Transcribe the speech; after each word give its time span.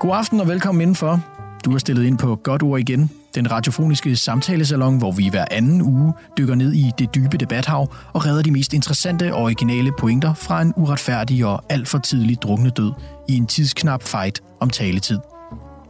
God 0.00 0.16
aften 0.16 0.40
og 0.40 0.48
velkommen 0.48 0.82
indenfor. 0.82 1.20
Du 1.64 1.74
er 1.74 1.78
stillet 1.78 2.04
ind 2.04 2.18
på 2.18 2.36
Godt 2.36 2.62
Ord 2.62 2.80
igen, 2.80 3.10
den 3.34 3.52
radiofoniske 3.52 4.16
samtalesalon, 4.16 4.98
hvor 4.98 5.12
vi 5.12 5.28
hver 5.28 5.44
anden 5.50 5.82
uge 5.82 6.12
dykker 6.38 6.54
ned 6.54 6.72
i 6.72 6.90
det 6.98 7.14
dybe 7.14 7.36
debathav 7.36 7.92
og 8.12 8.26
redder 8.26 8.42
de 8.42 8.50
mest 8.50 8.72
interessante 8.72 9.34
og 9.34 9.42
originale 9.42 9.92
pointer 9.98 10.34
fra 10.34 10.62
en 10.62 10.72
uretfærdig 10.76 11.46
og 11.46 11.62
alt 11.68 11.88
for 11.88 11.98
tidlig 11.98 12.42
drukne 12.42 12.70
død 12.70 12.92
i 13.28 13.36
en 13.36 13.46
tidsknap 13.46 14.02
fight 14.02 14.42
om 14.60 14.70
taletid. 14.70 15.18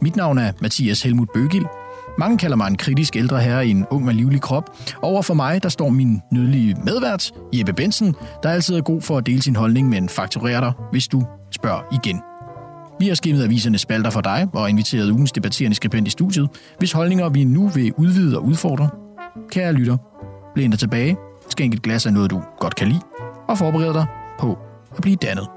Mit 0.01 0.15
navn 0.15 0.37
er 0.37 0.51
Mathias 0.61 1.01
Helmut 1.01 1.29
Bøgil. 1.33 1.65
Mange 2.17 2.37
kalder 2.37 2.57
mig 2.57 2.67
en 2.67 2.77
kritisk 2.77 3.15
ældre 3.15 3.41
herre 3.41 3.67
i 3.67 3.69
en 3.69 3.85
ung 3.89 4.07
og 4.07 4.13
livlig 4.13 4.41
krop. 4.41 4.69
Over 5.01 5.21
for 5.21 5.33
mig, 5.33 5.63
der 5.63 5.69
står 5.69 5.89
min 5.89 6.21
nydelige 6.31 6.75
medvært, 6.83 7.31
Jeppe 7.53 7.73
Bensen, 7.73 8.15
der 8.43 8.49
altid 8.49 8.75
er 8.75 8.81
god 8.81 9.01
for 9.01 9.17
at 9.17 9.25
dele 9.25 9.41
sin 9.41 9.55
holdning, 9.55 9.89
men 9.89 10.09
fakturerer 10.09 10.59
dig, 10.59 10.73
hvis 10.91 11.07
du 11.07 11.23
spørger 11.51 11.81
igen. 11.91 12.21
Vi 12.99 13.07
har 13.07 13.15
skimmet 13.15 13.43
avisernes 13.43 13.81
spalter 13.81 14.09
for 14.09 14.21
dig 14.21 14.47
og 14.53 14.69
inviteret 14.69 15.11
ugens 15.11 15.31
debatterende 15.31 15.75
skribent 15.75 16.07
i 16.07 16.11
studiet, 16.11 16.49
hvis 16.79 16.91
holdninger 16.91 17.29
vi 17.29 17.43
nu 17.43 17.67
vil 17.67 17.93
udvide 17.93 18.37
og 18.37 18.45
udfordre. 18.45 18.89
Kære 19.51 19.73
lytter, 19.73 19.97
læn 20.55 20.69
dig 20.69 20.79
tilbage, 20.79 21.17
skænk 21.49 21.73
et 21.73 21.81
glas 21.81 22.05
af 22.05 22.13
noget, 22.13 22.31
du 22.31 22.41
godt 22.59 22.75
kan 22.75 22.87
lide, 22.87 23.01
og 23.47 23.57
forbered 23.57 23.93
dig 23.93 24.05
på 24.39 24.57
at 24.95 25.01
blive 25.01 25.15
dannet. 25.15 25.47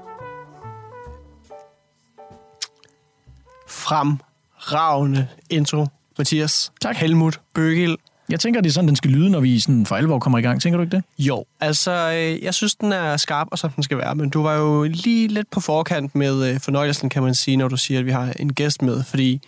Fremragende 3.67 5.27
intro, 5.49 5.87
Mathias. 6.17 6.71
Tak. 6.81 6.95
Helmut 6.95 7.41
Bøgel. 7.53 7.97
Jeg 8.33 8.39
tænker, 8.39 8.61
det 8.61 8.69
er 8.69 8.73
sådan, 8.73 8.87
den 8.87 8.95
skal 8.95 9.11
lyde, 9.11 9.29
når 9.29 9.39
vi 9.39 9.59
sådan 9.59 9.85
for 9.85 9.95
alvor 9.95 10.19
kommer 10.19 10.37
i 10.37 10.41
gang. 10.41 10.61
Tænker 10.61 10.77
du 10.77 10.83
ikke 10.83 10.95
det? 10.95 11.03
Jo, 11.19 11.45
altså, 11.59 11.91
øh, 11.91 12.43
jeg 12.43 12.53
synes, 12.53 12.75
den 12.75 12.91
er 12.91 13.17
skarp, 13.17 13.47
og 13.51 13.59
som 13.59 13.71
den 13.71 13.83
skal 13.83 13.97
være, 13.97 14.15
men 14.15 14.29
du 14.29 14.41
var 14.41 14.55
jo 14.55 14.83
lige 14.83 15.27
lidt 15.27 15.49
på 15.51 15.59
forkant 15.59 16.15
med 16.15 16.49
øh, 16.49 16.59
fornøjelsen, 16.59 17.09
kan 17.09 17.23
man 17.23 17.35
sige, 17.35 17.57
når 17.57 17.67
du 17.67 17.77
siger, 17.77 17.99
at 17.99 18.05
vi 18.05 18.11
har 18.11 18.33
en 18.39 18.53
gæst 18.53 18.81
med, 18.81 19.03
fordi 19.03 19.41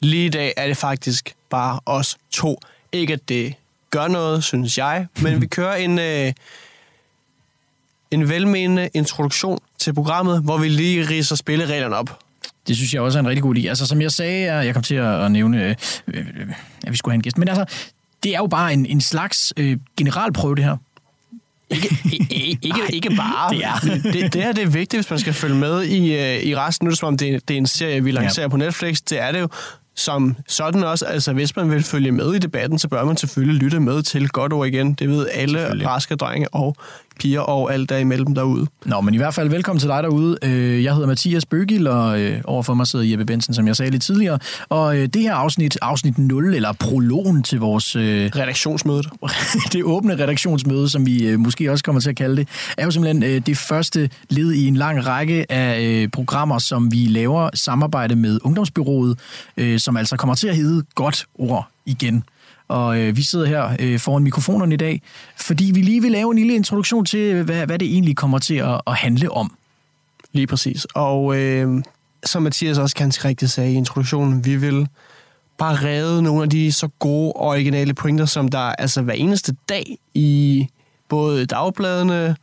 lige 0.00 0.26
i 0.26 0.28
dag 0.28 0.54
er 0.56 0.66
det 0.66 0.76
faktisk 0.76 1.34
bare 1.50 1.80
os 1.86 2.16
to. 2.30 2.60
Ikke 2.92 3.12
at 3.12 3.28
det 3.28 3.54
gør 3.90 4.08
noget, 4.08 4.44
synes 4.44 4.78
jeg, 4.78 5.06
men 5.22 5.40
vi 5.42 5.46
kører 5.46 5.74
en, 5.74 5.98
øh, 5.98 6.32
en 8.10 8.28
velmenende 8.28 8.88
introduktion 8.94 9.58
til 9.78 9.94
programmet, 9.94 10.42
hvor 10.42 10.58
vi 10.58 10.68
lige 10.68 11.08
riser 11.08 11.36
spillereglerne 11.36 11.96
op. 11.96 12.18
Det 12.68 12.76
synes 12.76 12.94
jeg 12.94 13.02
også 13.02 13.18
er 13.18 13.20
en 13.20 13.28
rigtig 13.28 13.42
god 13.42 13.56
idé. 13.56 13.66
Altså, 13.66 13.86
som 13.86 14.00
jeg 14.00 14.12
sagde, 14.12 14.52
jeg 14.54 14.74
kom 14.74 14.82
til 14.82 14.94
at 14.94 15.30
nævne, 15.32 15.64
øh, 15.64 15.74
øh, 16.06 16.26
at 16.86 16.92
vi 16.92 16.96
skulle 16.96 17.12
have 17.12 17.16
en 17.16 17.22
gæst. 17.22 17.38
Men 17.38 17.48
altså, 17.48 17.64
det 18.22 18.34
er 18.34 18.38
jo 18.38 18.46
bare 18.46 18.72
en, 18.72 18.86
en 18.86 19.00
slags 19.00 19.52
øh, 19.56 19.76
generalprøve, 19.96 20.54
det 20.54 20.64
her. 20.64 20.76
Ikke, 21.70 21.96
ikke, 22.30 22.58
ikke, 22.62 22.80
ikke 22.92 23.10
bare. 23.16 23.54
Det 23.54 23.64
er. 23.64 24.00
Det, 24.12 24.32
det 24.32 24.42
her 24.42 24.52
det 24.52 24.62
er 24.62 24.68
vigtigt, 24.68 25.02
hvis 25.02 25.10
man 25.10 25.18
skal 25.18 25.32
følge 25.32 25.54
med 25.56 25.82
i, 25.82 26.14
øh, 26.14 26.42
i 26.42 26.56
resten. 26.56 26.84
Nu 26.84 26.88
er 26.88 26.92
det 26.92 26.98
som 26.98 27.06
om, 27.06 27.16
det 27.16 27.34
er, 27.34 27.38
det 27.48 27.54
er 27.54 27.58
en 27.58 27.66
serie, 27.66 28.04
vi 28.04 28.10
lancerer 28.10 28.44
ja. 28.44 28.48
på 28.48 28.56
Netflix. 28.56 29.00
Det 29.00 29.20
er 29.20 29.32
det 29.32 29.40
jo 29.40 29.48
som 29.94 30.36
sådan 30.48 30.84
også. 30.84 31.04
Altså, 31.04 31.32
hvis 31.32 31.56
man 31.56 31.70
vil 31.70 31.82
følge 31.82 32.12
med 32.12 32.34
i 32.34 32.38
debatten, 32.38 32.78
så 32.78 32.88
bør 32.88 33.04
man 33.04 33.16
selvfølgelig 33.16 33.62
lytte 33.62 33.80
med 33.80 34.02
til 34.02 34.28
godt 34.28 34.52
ord 34.52 34.66
igen. 34.66 34.94
Det 34.94 35.08
ved 35.08 35.28
alle 35.32 35.86
raske 35.88 36.16
drenge 36.16 36.48
og 36.54 36.76
piger 37.20 37.40
og 37.40 37.72
alt 37.74 37.88
der 37.88 37.96
imellem 37.98 38.34
derude. 38.34 38.66
Nå, 38.84 39.00
men 39.00 39.14
i 39.14 39.16
hvert 39.16 39.34
fald 39.34 39.48
velkommen 39.48 39.80
til 39.80 39.88
dig 39.88 40.02
derude. 40.02 40.38
Øh, 40.42 40.84
Jeg 40.84 40.94
hedder 40.94 41.06
Mathias 41.06 41.46
Bøgil, 41.46 41.86
og 41.86 42.20
øh, 42.20 42.40
overfor 42.44 42.74
mig 42.74 42.86
sidder 42.86 43.04
Jeppe 43.04 43.24
Bensen, 43.24 43.54
som 43.54 43.66
jeg 43.66 43.76
sagde 43.76 43.90
lidt 43.90 44.02
tidligere. 44.02 44.38
Og 44.68 44.96
øh, 44.98 45.06
det 45.06 45.22
her 45.22 45.34
afsnit, 45.34 45.78
afsnit 45.82 46.18
0, 46.18 46.54
eller 46.54 46.72
prologen 46.72 47.42
til 47.42 47.60
vores... 47.60 47.96
Redaktionsmødet. 47.96 49.08
det 49.72 49.84
åbne 49.84 50.14
redaktionsmøde, 50.14 50.88
som 50.88 51.06
vi 51.06 51.36
måske 51.36 51.72
også 51.72 51.84
kommer 51.84 52.00
til 52.00 52.10
at 52.10 52.16
kalde 52.16 52.36
det, 52.36 52.48
er 52.78 52.84
jo 52.84 52.90
simpelthen 52.90 53.42
det 53.42 53.58
første 53.58 54.10
led 54.30 54.52
i 54.52 54.66
en 54.66 54.76
lang 54.76 55.06
række 55.06 55.52
af 55.52 56.06
programmer, 56.12 56.58
som 56.58 56.92
vi 56.92 56.96
laver 56.96 57.50
samarbejde 57.54 58.16
med 58.16 58.38
Ungdomsbyrået, 58.44 59.18
som 59.78 59.96
altså 59.96 60.16
kommer 60.16 60.34
til 60.34 60.48
at 60.48 60.56
hedde 60.56 60.82
Godt 60.94 61.26
Ord 61.34 61.68
igen. 61.86 62.24
Og 62.68 62.98
øh, 62.98 63.16
vi 63.16 63.22
sidder 63.22 63.46
her 63.46 63.76
øh, 63.78 63.98
foran 63.98 64.22
mikrofonerne 64.22 64.74
i 64.74 64.76
dag, 64.76 65.02
fordi 65.36 65.70
vi 65.74 65.80
lige 65.82 66.02
vil 66.02 66.12
lave 66.12 66.30
en 66.30 66.38
lille 66.38 66.54
introduktion 66.54 67.04
til, 67.04 67.42
hvad, 67.42 67.66
hvad 67.66 67.78
det 67.78 67.88
egentlig 67.92 68.16
kommer 68.16 68.38
til 68.38 68.54
at, 68.54 68.80
at 68.86 68.94
handle 68.94 69.32
om. 69.32 69.56
Lige 70.32 70.46
præcis. 70.46 70.86
Og 70.94 71.36
øh, 71.36 71.82
som 72.24 72.42
Mathias 72.42 72.78
også 72.78 72.96
ganske 72.96 73.28
rigtigt 73.28 73.50
sagde 73.50 73.72
i 73.72 73.74
introduktionen, 73.74 74.44
vi 74.44 74.56
vil 74.56 74.88
bare 75.58 75.74
redde 75.74 76.22
nogle 76.22 76.42
af 76.42 76.50
de 76.50 76.72
så 76.72 76.88
gode 76.98 77.32
og 77.32 77.46
originale 77.46 77.94
pointer, 77.94 78.24
som 78.24 78.48
der 78.48 78.58
altså 78.58 79.02
hver 79.02 79.14
eneste 79.14 79.56
dag 79.68 79.98
i 80.14 80.66
både 81.08 81.46
dagbladene, 81.46 82.36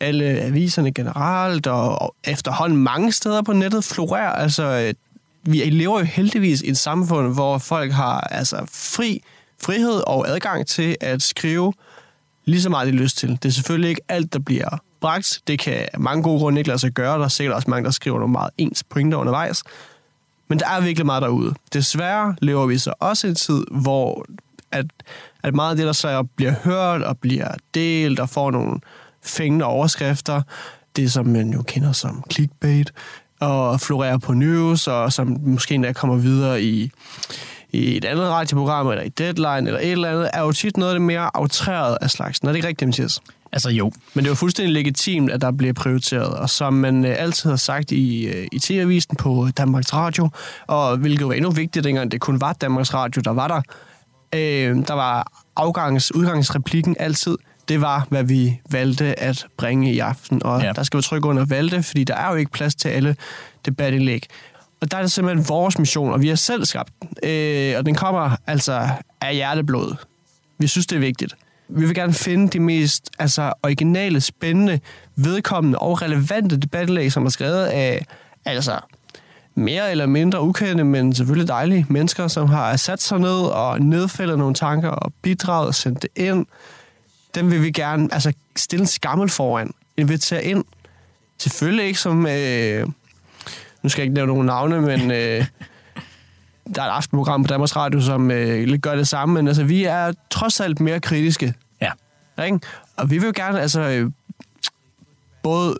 alle 0.00 0.24
aviserne 0.24 0.92
generelt, 0.92 1.66
og 1.66 2.14
efterhånden 2.24 2.78
mange 2.78 3.12
steder 3.12 3.42
på 3.42 3.52
nettet 3.52 3.84
florerer. 3.84 4.30
Altså, 4.30 4.62
øh, 4.62 4.94
vi 5.52 5.58
lever 5.58 5.98
jo 5.98 6.04
heldigvis 6.04 6.60
i 6.60 6.70
et 6.70 6.78
samfund, 6.78 7.34
hvor 7.34 7.58
folk 7.58 7.92
har 7.92 8.20
altså 8.20 8.56
fri 8.72 9.22
frihed 9.64 10.02
og 10.06 10.28
adgang 10.28 10.66
til 10.66 10.96
at 11.00 11.22
skrive 11.22 11.72
lige 12.44 12.62
så 12.62 12.70
meget, 12.70 12.86
de 12.86 12.92
har 12.92 13.02
lyst 13.02 13.16
til. 13.16 13.30
Det 13.30 13.44
er 13.44 13.52
selvfølgelig 13.52 13.88
ikke 13.88 14.02
alt, 14.08 14.32
der 14.32 14.38
bliver 14.38 14.78
bragt. 15.00 15.40
Det 15.46 15.58
kan 15.58 15.88
mange 15.98 16.22
gode 16.22 16.38
grunde 16.38 16.60
ikke 16.60 16.68
lade 16.68 16.78
sig 16.78 16.92
gøre. 16.92 17.18
Der 17.18 17.24
er 17.24 17.28
sikkert 17.28 17.56
også 17.56 17.70
mange, 17.70 17.84
der 17.84 17.90
skriver 17.90 18.18
nogle 18.18 18.32
meget 18.32 18.50
ens 18.58 18.84
pointer 18.84 19.18
undervejs. 19.18 19.62
Men 20.48 20.58
der 20.58 20.68
er 20.68 20.80
virkelig 20.80 21.06
meget 21.06 21.22
derude. 21.22 21.54
Desværre 21.72 22.36
lever 22.40 22.66
vi 22.66 22.78
så 22.78 22.94
også 23.00 23.26
i 23.26 23.30
en 23.30 23.36
tid, 23.36 23.64
hvor 23.70 24.24
at, 24.72 24.86
at 25.42 25.54
meget 25.54 25.70
af 25.70 25.76
det, 25.76 25.86
der 25.86 25.92
så 25.92 26.22
bliver 26.22 26.54
hørt 26.64 27.02
og 27.02 27.18
bliver 27.18 27.54
delt 27.74 28.20
og 28.20 28.28
får 28.28 28.50
nogle 28.50 28.80
fængende 29.22 29.64
overskrifter, 29.64 30.42
det 30.96 31.12
som 31.12 31.26
man 31.26 31.52
jo 31.52 31.62
kender 31.62 31.92
som 31.92 32.24
clickbait, 32.30 32.92
og 33.40 33.80
florerer 33.80 34.18
på 34.18 34.32
news, 34.32 34.86
og 34.86 35.12
som 35.12 35.36
måske 35.42 35.74
endda 35.74 35.92
kommer 35.92 36.16
videre 36.16 36.62
i, 36.62 36.90
i 37.72 37.96
et 37.96 38.04
andet 38.04 38.28
radioprogram, 38.28 38.88
eller 38.88 39.02
i 39.02 39.08
Deadline, 39.08 39.66
eller 39.68 39.80
et 39.80 39.92
eller 39.92 40.10
andet, 40.10 40.30
er 40.32 40.40
jo 40.40 40.52
tit 40.52 40.76
noget 40.76 40.92
af 40.92 40.94
det 40.94 41.02
mere 41.02 41.30
aftræret 41.34 41.98
af 42.00 42.10
slagsen. 42.10 42.48
Er 42.48 42.52
det 42.52 42.56
ikke 42.56 42.68
rigtigt, 42.68 42.88
Mathias? 42.88 43.20
Altså 43.52 43.70
jo, 43.70 43.92
Men 44.14 44.24
det 44.24 44.30
jo 44.30 44.34
fuldstændig 44.34 44.72
legitimt, 44.72 45.30
at 45.30 45.40
der 45.40 45.50
bliver 45.52 45.72
prioriteret. 45.72 46.28
Og 46.28 46.50
som 46.50 46.74
man 46.74 47.04
øh, 47.04 47.14
altid 47.18 47.50
har 47.50 47.56
sagt 47.56 47.92
i, 47.92 48.24
øh, 48.26 48.46
i 48.52 48.58
TV-avisen 48.58 49.16
på 49.16 49.48
Danmarks 49.56 49.94
Radio, 49.94 50.28
og 50.66 50.96
hvilket 50.96 51.26
var 51.28 51.32
endnu 51.32 51.50
vigtigt, 51.50 51.84
dengang 51.84 52.10
det 52.12 52.20
kun 52.20 52.40
var 52.40 52.52
Danmarks 52.52 52.94
Radio, 52.94 53.22
der 53.24 53.30
var 53.30 53.48
der, 53.48 53.62
øh, 54.34 54.76
der 54.88 54.94
var 54.94 55.32
afgangs, 55.56 56.14
udgangsreplikken 56.14 56.96
altid, 56.98 57.36
det 57.68 57.80
var, 57.80 58.06
hvad 58.08 58.24
vi 58.24 58.60
valgte 58.70 59.20
at 59.20 59.46
bringe 59.58 59.92
i 59.92 59.98
aften. 59.98 60.42
Og 60.42 60.60
Ja. 60.60 60.66
ja. 60.66 60.72
der 60.72 60.82
skal 60.82 60.96
vi 60.96 61.02
trykke 61.02 61.28
under 61.28 61.44
valgte, 61.44 61.82
fordi 61.82 62.04
der 62.04 62.14
er 62.14 62.30
jo 62.30 62.36
ikke 62.36 62.52
plads 62.52 62.74
til 62.74 62.88
alle 62.88 63.16
debatindlæg. 63.66 64.26
Og 64.82 64.90
der 64.90 64.96
er 64.96 65.02
det 65.02 65.12
simpelthen 65.12 65.48
vores 65.48 65.78
mission, 65.78 66.12
og 66.12 66.22
vi 66.22 66.28
har 66.28 66.34
selv 66.34 66.64
skabt 66.64 66.92
den. 67.00 67.30
Øh, 67.30 67.78
og 67.78 67.86
den 67.86 67.94
kommer 67.94 68.36
altså 68.46 68.88
af 69.20 69.34
hjerteblod. 69.34 69.94
Vi 70.58 70.66
synes, 70.66 70.86
det 70.86 70.96
er 70.96 71.00
vigtigt. 71.00 71.34
Vi 71.68 71.86
vil 71.86 71.94
gerne 71.94 72.12
finde 72.12 72.48
de 72.48 72.60
mest 72.60 73.10
altså, 73.18 73.52
originale, 73.62 74.20
spændende, 74.20 74.80
vedkommende 75.16 75.78
og 75.78 76.02
relevante 76.02 76.56
debattelæg, 76.56 77.12
som 77.12 77.26
er 77.26 77.30
skrevet 77.30 77.64
af 77.64 78.06
altså, 78.44 78.78
mere 79.54 79.90
eller 79.90 80.06
mindre 80.06 80.42
ukendte, 80.42 80.84
men 80.84 81.14
selvfølgelig 81.14 81.48
dejlige 81.48 81.86
mennesker, 81.88 82.28
som 82.28 82.48
har 82.48 82.76
sat 82.76 83.02
sig 83.02 83.18
ned 83.18 83.40
og 83.40 83.80
nedfældet 83.80 84.38
nogle 84.38 84.54
tanker 84.54 84.88
og 84.88 85.12
bidraget 85.22 85.68
og 85.68 85.74
sendt 85.74 86.02
det 86.02 86.10
ind. 86.16 86.46
Dem 87.34 87.50
vil 87.50 87.62
vi 87.62 87.70
gerne 87.70 88.08
altså, 88.12 88.32
stille 88.56 88.80
en 88.80 88.86
skammel 88.86 89.28
foran, 89.28 89.70
invitere 89.96 90.44
ind. 90.44 90.64
Selvfølgelig 91.38 91.86
ikke 91.86 92.00
som... 92.00 92.26
Øh, 92.26 92.86
nu 93.82 93.88
skal 93.88 94.02
jeg 94.02 94.04
ikke 94.04 94.14
nævne 94.14 94.32
nogen 94.32 94.46
navne, 94.46 94.80
men 94.80 95.10
øh, 95.10 95.16
der 96.74 96.82
er 96.82 96.86
et 96.86 96.90
aftenprogram 96.90 97.42
på 97.42 97.48
Danmarks 97.48 97.76
Radio, 97.76 98.00
som 98.00 98.30
øh, 98.30 98.64
lidt 98.64 98.82
gør 98.82 98.94
det 98.94 99.08
samme, 99.08 99.34
men 99.34 99.48
altså, 99.48 99.64
vi 99.64 99.84
er 99.84 100.12
trods 100.30 100.60
alt 100.60 100.80
mere 100.80 101.00
kritiske. 101.00 101.54
ja. 101.80 101.90
Ikke? 102.44 102.60
Og 102.96 103.10
vi 103.10 103.18
vil 103.18 103.26
jo 103.26 103.32
gerne 103.36 103.60
altså, 103.60 103.80
øh, 103.80 104.10
både 105.42 105.78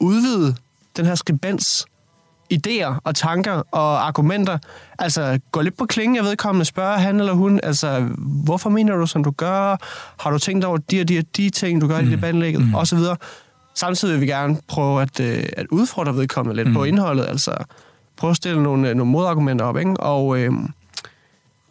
udvide 0.00 0.54
den 0.96 1.06
her 1.06 1.14
skribents 1.14 1.86
idéer 2.54 3.00
og 3.04 3.14
tanker 3.14 3.62
og 3.70 4.06
argumenter. 4.06 4.58
Altså, 4.98 5.40
gå 5.52 5.60
lidt 5.60 5.76
på 5.76 5.86
klingen 5.86 6.18
af 6.18 6.24
vedkommende, 6.24 6.64
spørge 6.64 6.98
han 6.98 7.20
eller 7.20 7.32
hun, 7.32 7.60
altså, 7.62 8.08
hvorfor 8.18 8.70
mener 8.70 8.96
du, 8.96 9.06
som 9.06 9.24
du 9.24 9.30
gør? 9.30 9.76
Har 10.22 10.30
du 10.30 10.38
tænkt 10.38 10.64
over 10.64 10.76
de 10.76 11.00
og 11.00 11.08
de 11.08 11.18
og 11.18 11.24
de 11.36 11.50
ting, 11.50 11.80
du 11.80 11.88
gør 11.88 11.98
i 11.98 12.10
debatindlægget? 12.10 12.66
Mm. 12.66 12.74
Og 12.74 12.86
så 12.86 12.96
videre. 12.96 13.16
Samtidig 13.74 14.14
vil 14.14 14.20
vi 14.20 14.26
gerne 14.26 14.56
prøve 14.68 15.02
at, 15.02 15.20
øh, 15.20 15.44
at 15.56 15.66
udfordre 15.70 16.16
vedkommende 16.16 16.56
lidt 16.56 16.68
mm. 16.68 16.74
på 16.74 16.84
indholdet, 16.84 17.26
altså 17.26 17.54
prøve 18.16 18.30
at 18.30 18.36
stille 18.36 18.62
nogle, 18.62 18.88
øh, 18.88 18.94
nogle 18.94 19.12
modargumenter 19.12 19.64
op, 19.64 19.78
ikke? 19.78 19.96
Og 20.00 20.38
øh, 20.38 20.52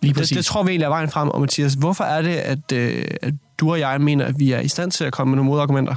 Lige 0.01 0.09
det, 0.09 0.15
præcis. 0.15 0.37
det 0.37 0.45
tror 0.45 0.63
vi 0.63 0.69
egentlig 0.69 0.85
er 0.85 0.89
vejen 0.89 1.09
frem. 1.09 1.29
Og 1.29 1.41
Mathias, 1.41 1.73
hvorfor 1.73 2.03
er 2.03 2.21
det, 2.21 2.35
at, 2.35 2.71
øh, 2.73 3.05
at 3.21 3.33
du 3.57 3.71
og 3.71 3.79
jeg 3.79 4.01
mener, 4.01 4.25
at 4.25 4.39
vi 4.39 4.51
er 4.51 4.59
i 4.59 4.67
stand 4.67 4.91
til 4.91 5.03
at 5.03 5.13
komme 5.13 5.31
med 5.31 5.35
nogle 5.35 5.51
modargumenter? 5.51 5.95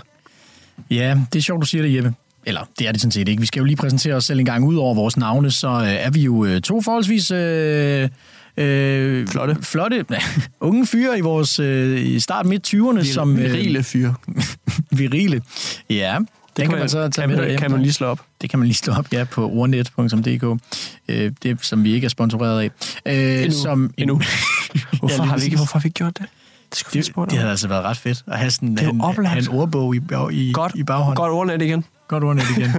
Ja, 0.91 1.19
det 1.33 1.39
er 1.39 1.43
sjovt, 1.43 1.61
du 1.61 1.67
siger 1.67 1.83
det, 1.83 1.95
Jeppe. 1.95 2.15
Eller, 2.47 2.61
det 2.79 2.89
er 2.89 2.93
det 2.93 3.01
sådan 3.01 3.13
set 3.13 3.29
ikke. 3.29 3.41
Vi 3.41 3.47
skal 3.47 3.61
jo 3.61 3.65
lige 3.65 3.77
præsentere 3.77 4.15
os 4.15 4.25
selv 4.25 4.39
en 4.39 4.45
gang. 4.45 4.65
ud 4.65 4.77
over 4.77 4.95
vores 4.95 5.17
navne, 5.17 5.51
så 5.51 5.69
øh, 5.69 5.89
er 5.89 6.11
vi 6.11 6.21
jo 6.21 6.45
øh, 6.45 6.61
to 6.61 6.81
forholdsvis... 6.81 7.31
Øh, 7.31 8.09
øh, 8.57 9.27
Flotte. 9.29 9.57
Flotte, 9.63 10.05
unge 10.61 10.87
fyre 10.87 11.19
i 11.19 11.21
vores 11.21 11.59
øh, 11.59 12.01
i 12.07 12.21
start 12.21 12.47
midt 12.47 12.75
20'erne, 12.75 13.13
som... 13.13 13.39
øh, 13.39 13.45
Virile 13.53 13.83
fyr. 13.83 14.13
virile. 14.99 15.43
Ja, 15.91 16.19
det 16.57 16.63
kan, 16.63 16.71
kan 16.71 16.79
man 16.79 16.89
så 16.89 17.09
tage 17.09 17.29
kan, 17.29 17.37
med 17.37 17.59
kan 17.59 17.71
man 17.71 17.83
lige 17.83 17.93
slå 17.93 18.07
op. 18.07 18.21
Det 18.41 18.51
kan 18.51 18.59
man 18.59 18.67
lige 18.67 18.77
slå 18.77 18.93
op, 18.95 19.13
ja, 19.13 19.25
på 19.25 19.49
ordnet.dk. 19.51 20.63
øh, 21.09 21.33
det 21.43 21.59
som 21.65 21.85
vi 21.85 21.95
ikke 21.95 22.05
er 22.05 22.09
sponsoreret 22.09 22.61
af. 22.61 22.71
Øh, 23.07 23.43
Endnu. 23.43 23.59
som, 23.63 23.95
Endnu. 23.97 24.15
Hvorfor, 24.99 25.23
har 25.23 25.37
vi 25.37 25.45
ikke, 25.45 25.57
hvorfor 25.57 25.73
har 25.79 25.81
vi 25.83 25.87
ikke 25.87 25.95
gjort 25.97 26.19
det? 26.19 26.27
Det, 26.75 26.85
Det, 26.93 27.31
det 27.31 27.39
havde 27.39 27.51
altså 27.51 27.69
været 27.69 27.85
ret 27.85 27.97
fedt 27.97 28.25
at 28.27 28.39
have 28.39 28.51
sådan 28.51 28.69
en, 28.69 28.79
have 29.25 29.39
en 29.39 29.49
ordbog 29.49 29.97
i, 29.97 30.01
i, 30.33 30.53
Godt, 30.53 30.73
i 30.75 30.83
baghånden. 30.83 31.17
godt 31.17 31.33
ordnet 31.33 31.63
igen. 31.63 31.85
Godt 32.09 32.25
ordnet 32.25 32.45
igen. 32.57 32.71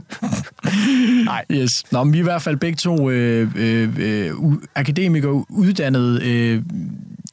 Nej. 1.25 1.45
Yes. 1.51 1.83
Nå, 1.91 2.03
men 2.03 2.13
vi 2.13 2.17
er 2.17 2.21
i 2.21 2.23
hvert 2.23 2.41
fald 2.41 2.57
begge 2.57 2.75
to 2.75 3.09
øh, 3.09 3.51
øh, 3.55 3.89
øh, 3.99 4.31
akademikere, 4.75 5.45
uddannede 5.49 6.25
øh, 6.25 6.61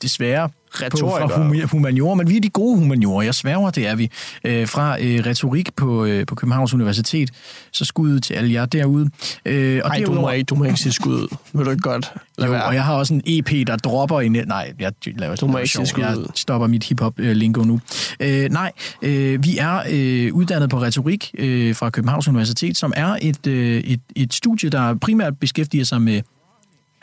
desværre 0.02 0.48
på, 0.78 0.84
Retorikere. 0.84 1.28
fra 1.28 1.42
humi- 1.48 1.62
humaniora, 1.64 2.14
men 2.14 2.28
vi 2.30 2.36
er 2.36 2.40
de 2.40 2.48
gode 2.48 2.78
humaniorer, 2.78 3.22
jeg 3.22 3.34
sværger, 3.34 3.70
det 3.70 3.88
er 3.88 3.94
vi. 3.94 4.10
Øh, 4.44 4.68
fra 4.68 4.96
øh, 5.00 5.26
retorik 5.26 5.68
på, 5.76 6.04
øh, 6.04 6.26
på 6.26 6.34
Københavns 6.34 6.74
Universitet, 6.74 7.30
så 7.72 7.84
skud 7.84 8.20
til 8.20 8.34
alle 8.34 8.52
jer 8.52 8.66
derude. 8.66 9.10
Øh, 9.46 9.80
og 9.84 9.88
Nej, 9.88 9.98
du 10.06 10.12
må 10.12 10.14
derudover- 10.16 10.30
ikke, 10.32 10.44
du 10.46 10.54
må 10.54 10.64
ikke 10.64 10.80
sige 10.80 10.92
skud 10.92 11.14
ud. 11.14 11.28
Vil 11.52 11.64
du 11.66 11.70
ikke 11.70 11.82
godt 11.82 12.12
lade 12.38 12.46
jo, 12.46 12.52
være? 12.52 12.64
og 12.64 12.74
jeg 12.74 12.84
har 12.84 12.94
også 12.94 13.14
en 13.14 13.22
EP, 13.26 13.66
der 13.66 13.76
dropper 13.76 14.20
i 14.20 14.28
net. 14.28 14.48
Nej, 14.48 14.72
jeg 14.80 14.92
laver 15.18 15.36
Du 15.36 15.46
må 15.46 15.58
ikke 15.58 15.70
sige 15.72 15.86
skud 15.86 16.02
Jeg 16.02 16.16
stopper 16.34 16.66
mit 16.66 16.84
hip-hop-lingo 16.84 17.62
nu. 17.64 17.80
Øh, 18.20 18.50
nej, 18.50 18.72
øh, 19.02 19.44
vi 19.44 19.58
er 19.58 19.82
øh, 19.90 20.34
uddannet 20.34 20.70
på 20.70 20.80
retorik 20.82 21.30
øh, 21.38 21.74
fra 21.74 21.90
Københavns 21.90 22.28
Universitet, 22.28 22.76
som 22.76 22.92
er 22.96 23.16
et, 23.22 23.46
øh, 23.46 23.80
et, 23.80 24.00
et 24.16 24.34
studie, 24.34 24.70
der 24.70 24.94
primært 24.94 25.38
beskæftiger 25.40 25.84
sig 25.84 26.02
med 26.02 26.20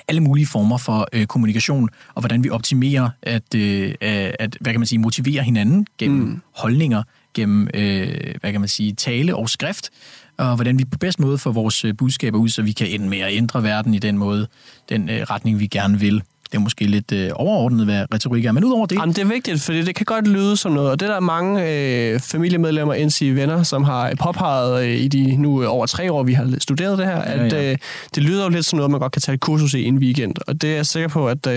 alle 0.10 0.22
mulige 0.22 0.48
former 0.48 0.78
for 0.78 1.08
øh, 1.14 1.26
kommunikation, 1.26 1.90
og 2.16 2.22
hvordan 2.22 2.44
vi 2.44 2.50
optimerer 2.50 3.10
at, 3.22 3.56
øh, 3.56 3.96
at, 4.02 4.58
hvad 4.62 4.74
kan 4.74 4.80
man 4.80 4.88
sige, 4.88 5.00
motivere 5.00 5.44
hinanden 5.44 5.88
gennem 5.98 6.20
mm. 6.20 6.42
holdninger, 6.56 7.04
gennem, 7.34 7.68
øh, 7.74 8.36
hvad 8.42 8.52
kan 8.52 8.62
man 8.62 8.68
sige, 8.68 8.94
tale 8.94 9.36
og 9.36 9.50
skrift, 9.50 9.90
og 10.38 10.56
hvordan 10.56 10.80
vi 10.80 10.86
på 10.86 10.98
bedst 10.98 11.20
måde 11.20 11.38
får 11.38 11.52
vores 11.52 11.86
øh, 11.86 11.98
budskaber 11.98 12.38
ud, 12.38 12.50
så 12.50 12.62
vi 12.62 12.72
kan 12.72 12.88
ende 12.88 13.10
med 13.10 13.20
at 13.20 13.34
ændre 13.34 13.64
verden 13.64 13.94
i 13.94 14.00
den 14.00 14.18
måde, 14.18 14.48
den 14.90 15.10
øh, 15.10 15.22
retning, 15.22 15.60
vi 15.60 15.68
gerne 15.68 16.00
vil. 16.00 16.24
Det 16.52 16.58
er 16.58 16.60
måske 16.60 16.86
lidt 16.86 17.12
øh, 17.12 17.30
overordnet, 17.34 17.86
hvad 17.86 18.06
retorik 18.14 18.46
er, 18.46 18.52
men 18.52 18.64
udover 18.64 18.86
det... 18.86 18.96
Jamen, 18.96 19.16
det 19.16 19.22
er 19.22 19.28
vigtigt, 19.28 19.62
fordi 19.62 19.82
det 19.82 19.96
kan 19.96 20.06
godt 20.06 20.28
lyde 20.28 20.58
som 20.58 20.72
noget, 20.72 20.92
og 20.92 21.00
det 21.00 21.10
er 21.10 21.14
der 21.14 21.20
mange 21.20 21.64
øh, 21.64 22.20
familiemedlemmer, 22.20 23.06
NC 23.06 23.22
venner, 23.36 23.64
som 23.64 23.84
har 23.84 24.14
påpeget 24.20 24.84
øh, 24.84 24.96
i 24.96 25.08
de 25.08 25.36
nu 25.36 25.64
øh, 25.64 25.74
over 25.74 25.86
tre 25.86 26.12
år, 26.12 26.24
vi 26.24 26.34
har 26.34 26.56
studeret 26.60 26.98
det 26.98 27.06
her, 27.06 27.18
at 27.18 27.54
ja. 27.54 27.72
Øh, 27.72 27.78
det 28.16 28.24
lyder 28.24 28.44
jo 28.44 28.50
lidt 28.50 28.66
som 28.66 28.78
noget, 28.78 28.92
man 28.92 29.00
godt 29.00 29.12
kan 29.12 29.22
tage 29.22 29.34
et 29.34 29.40
kursus 29.40 29.74
i 29.74 29.84
en 29.84 29.98
weekend, 29.98 30.36
og 30.48 30.62
det 30.62 30.72
er 30.72 30.76
jeg 30.76 30.86
sikker 30.86 31.10
på, 31.10 31.28
at 31.28 31.48
øh, 31.48 31.54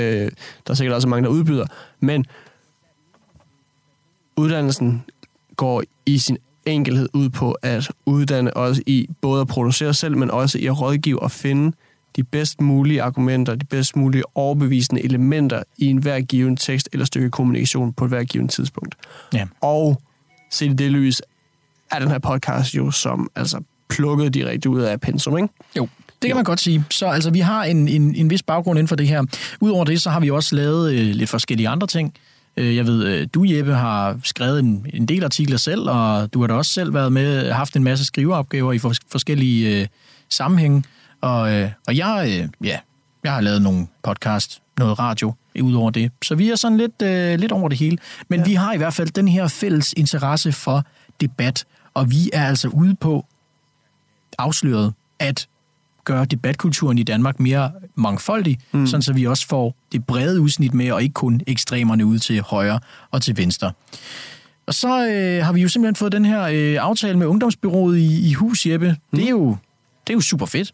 der 0.66 0.70
er 0.70 0.74
sikkert 0.74 0.94
også 0.94 1.08
mange, 1.08 1.24
der 1.24 1.30
udbyder, 1.30 1.66
men 2.00 2.26
uddannelsen 4.36 5.02
går 5.56 5.82
i 6.06 6.18
sin 6.18 6.38
enkelhed 6.66 7.08
ud 7.12 7.28
på 7.28 7.52
at 7.62 7.90
uddanne 8.06 8.56
os 8.56 8.80
i 8.86 9.08
både 9.20 9.40
at 9.40 9.48
producere 9.48 9.94
selv, 9.94 10.16
men 10.16 10.30
også 10.30 10.58
i 10.58 10.66
at 10.66 10.80
rådgive 10.80 11.22
og 11.22 11.30
finde 11.30 11.76
de 12.16 12.24
bedst 12.24 12.60
mulige 12.60 13.02
argumenter, 13.02 13.54
de 13.54 13.64
bedst 13.64 13.96
mulige 13.96 14.22
overbevisende 14.34 15.04
elementer 15.04 15.62
i 15.78 15.86
en 15.86 15.96
hver 15.96 16.20
given 16.20 16.56
tekst 16.56 16.88
eller 16.92 17.06
stykke 17.06 17.30
kommunikation 17.30 17.92
på 17.92 18.04
et 18.04 18.10
hver 18.10 18.24
given 18.24 18.48
tidspunkt. 18.48 18.94
Ja. 19.34 19.46
Og 19.60 20.02
set 20.50 20.70
i 20.70 20.74
det 20.74 20.90
lys 20.90 21.22
er 21.90 21.98
den 21.98 22.08
her 22.08 22.18
podcast 22.18 22.74
jo 22.74 22.90
som 22.90 23.30
altså 23.36 23.60
plukket 23.88 24.34
direkte 24.34 24.70
ud 24.70 24.80
af 24.80 25.00
pensum, 25.00 25.36
ikke? 25.36 25.48
Jo, 25.76 25.88
det 26.22 26.28
kan 26.28 26.36
man 26.36 26.44
godt 26.44 26.60
sige. 26.60 26.84
Så 26.90 27.06
altså, 27.06 27.30
vi 27.30 27.40
har 27.40 27.64
en, 27.64 27.88
en, 27.88 28.14
en 28.14 28.30
vis 28.30 28.42
baggrund 28.42 28.78
inden 28.78 28.88
for 28.88 28.96
det 28.96 29.08
her. 29.08 29.22
Udover 29.60 29.84
det, 29.84 30.02
så 30.02 30.10
har 30.10 30.20
vi 30.20 30.30
også 30.30 30.56
lavet 30.56 30.92
øh, 30.92 31.06
lidt 31.06 31.30
forskellige 31.30 31.68
andre 31.68 31.86
ting. 31.86 32.14
Øh, 32.56 32.76
jeg 32.76 32.86
ved, 32.86 33.06
øh, 33.06 33.26
du 33.34 33.44
Jeppe 33.44 33.74
har 33.74 34.20
skrevet 34.24 34.58
en, 34.58 34.86
en 34.94 35.06
del 35.06 35.24
artikler 35.24 35.56
selv, 35.56 35.90
og 35.90 36.34
du 36.34 36.40
har 36.40 36.46
da 36.46 36.54
også 36.54 36.72
selv 36.72 36.94
været 36.94 37.12
med, 37.12 37.50
haft 37.50 37.76
en 37.76 37.84
masse 37.84 38.04
skriveopgaver 38.04 38.72
i 38.72 38.78
for, 38.78 38.92
forskellige 39.10 39.80
øh, 39.80 39.86
sammenhænge. 40.30 40.82
Og, 41.22 41.52
øh, 41.52 41.70
og 41.86 41.96
jeg, 41.96 42.26
øh, 42.28 42.66
ja, 42.66 42.78
jeg 43.24 43.32
har 43.32 43.40
lavet 43.40 43.62
nogle 43.62 43.86
podcast, 44.02 44.62
noget 44.78 44.98
radio 44.98 45.34
udover 45.60 45.90
det. 45.90 46.12
Så 46.22 46.34
vi 46.34 46.50
er 46.50 46.56
sådan 46.56 46.78
lidt, 46.78 47.02
øh, 47.02 47.38
lidt 47.38 47.52
over 47.52 47.68
det 47.68 47.78
hele. 47.78 47.98
Men 48.28 48.40
ja. 48.40 48.44
vi 48.44 48.54
har 48.54 48.72
i 48.72 48.76
hvert 48.76 48.94
fald 48.94 49.08
den 49.08 49.28
her 49.28 49.48
fælles 49.48 49.94
interesse 49.96 50.52
for 50.52 50.84
debat, 51.20 51.64
og 51.94 52.10
vi 52.10 52.30
er 52.32 52.46
altså 52.46 52.68
ude 52.68 52.94
på 52.94 53.26
afsløret 54.38 54.94
at 55.18 55.48
gøre 56.04 56.24
debatkulturen 56.24 56.98
i 56.98 57.02
Danmark 57.02 57.40
mere 57.40 57.72
mangfoldig, 57.94 58.58
mm. 58.72 58.86
sådan 58.86 59.02
så 59.02 59.12
vi 59.12 59.26
også 59.26 59.46
får 59.46 59.74
det 59.92 60.06
brede 60.06 60.40
udsnit 60.40 60.74
med, 60.74 60.92
og 60.92 61.02
ikke 61.02 61.12
kun 61.12 61.40
ekstremerne 61.46 62.06
ud 62.06 62.18
til 62.18 62.42
højre 62.42 62.80
og 63.10 63.22
til 63.22 63.36
venstre. 63.36 63.72
Og 64.66 64.74
så 64.74 65.08
øh, 65.08 65.44
har 65.44 65.52
vi 65.52 65.62
jo 65.62 65.68
simpelthen 65.68 65.96
fået 65.96 66.12
den 66.12 66.24
her 66.24 66.42
øh, 66.42 66.76
aftale 66.80 67.18
med 67.18 67.26
Ungdomsbyrået 67.26 67.98
i, 67.98 68.30
i 68.30 68.32
hus, 68.32 68.66
Jeppe. 68.66 68.96
Mm. 69.10 69.18
Det, 69.18 69.26
er 69.26 69.30
jo, 69.30 69.56
det 70.06 70.12
er 70.12 70.14
jo 70.14 70.20
super 70.20 70.46
fedt. 70.46 70.72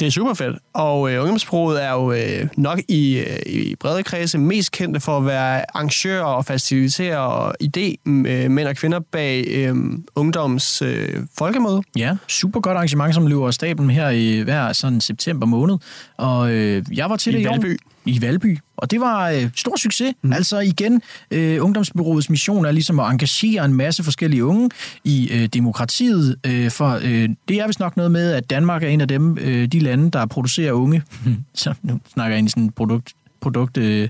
Det 0.00 0.06
er 0.06 0.10
super 0.10 0.34
fedt, 0.34 0.56
og 0.72 1.12
øh, 1.12 1.20
Ungdomsproget 1.20 1.84
er 1.84 1.92
jo 1.92 2.12
øh, 2.12 2.48
nok 2.56 2.80
i, 2.88 3.18
øh, 3.18 3.38
i 3.46 3.74
brede 3.74 4.02
kredse 4.02 4.38
mest 4.38 4.72
kendte 4.72 5.00
for 5.00 5.18
at 5.18 5.26
være 5.26 5.64
arrangører 5.74 6.24
og 6.24 6.44
faciliterer 6.44 7.18
og 7.18 7.54
idé 7.64 7.96
øh, 8.06 8.50
mænd 8.50 8.68
og 8.68 8.76
kvinder 8.76 9.00
bag 9.12 9.44
øh, 9.48 9.76
ungdoms 10.14 10.82
øh, 10.82 11.08
folkemøde. 11.38 11.82
Ja, 11.96 12.16
super 12.28 12.60
godt 12.60 12.76
arrangement, 12.76 13.14
som 13.14 13.26
løber 13.26 13.46
af 13.46 13.54
stablen 13.54 13.90
her 13.90 14.10
i 14.10 14.40
hver 14.40 14.72
sådan 14.72 15.00
september 15.00 15.46
måned. 15.46 15.76
Og 16.16 16.52
øh, 16.52 16.82
jeg 16.92 17.10
var 17.10 17.16
til 17.16 17.34
I 17.34 17.36
det 17.36 17.42
i 17.42 17.46
år. 17.46 17.76
I 18.06 18.20
Valby. 18.20 18.58
Og 18.76 18.90
det 18.90 19.00
var 19.00 19.30
øh, 19.30 19.50
stor 19.56 19.76
succes. 19.76 20.14
Mm. 20.22 20.32
Altså 20.32 20.60
igen, 20.60 21.02
øh, 21.30 21.64
Ungdomsbyråets 21.64 22.30
mission 22.30 22.64
er 22.64 22.72
ligesom 22.72 23.00
at 23.00 23.10
engagere 23.10 23.64
en 23.64 23.74
masse 23.74 24.04
forskellige 24.04 24.44
unge 24.44 24.70
i 25.04 25.28
øh, 25.32 25.46
demokratiet. 25.46 26.36
Øh, 26.46 26.70
for 26.70 27.00
øh, 27.02 27.28
det 27.48 27.60
er 27.60 27.66
vist 27.66 27.80
nok 27.80 27.96
noget 27.96 28.12
med, 28.12 28.32
at 28.32 28.50
Danmark 28.50 28.82
er 28.82 28.88
en 28.88 29.00
af 29.00 29.08
dem, 29.08 29.38
øh, 29.40 29.66
de 29.66 29.78
lande, 29.78 30.10
der 30.10 30.26
producerer 30.26 30.72
unge. 30.72 31.02
Så 31.54 31.74
nu 31.82 32.00
snakker 32.14 32.30
jeg 32.30 32.38
ind 32.38 32.48
i 32.48 32.50
sådan 32.50 32.62
en 32.62 32.70
produkt, 32.70 33.12
produkt 33.40 33.76
øh, 33.76 34.08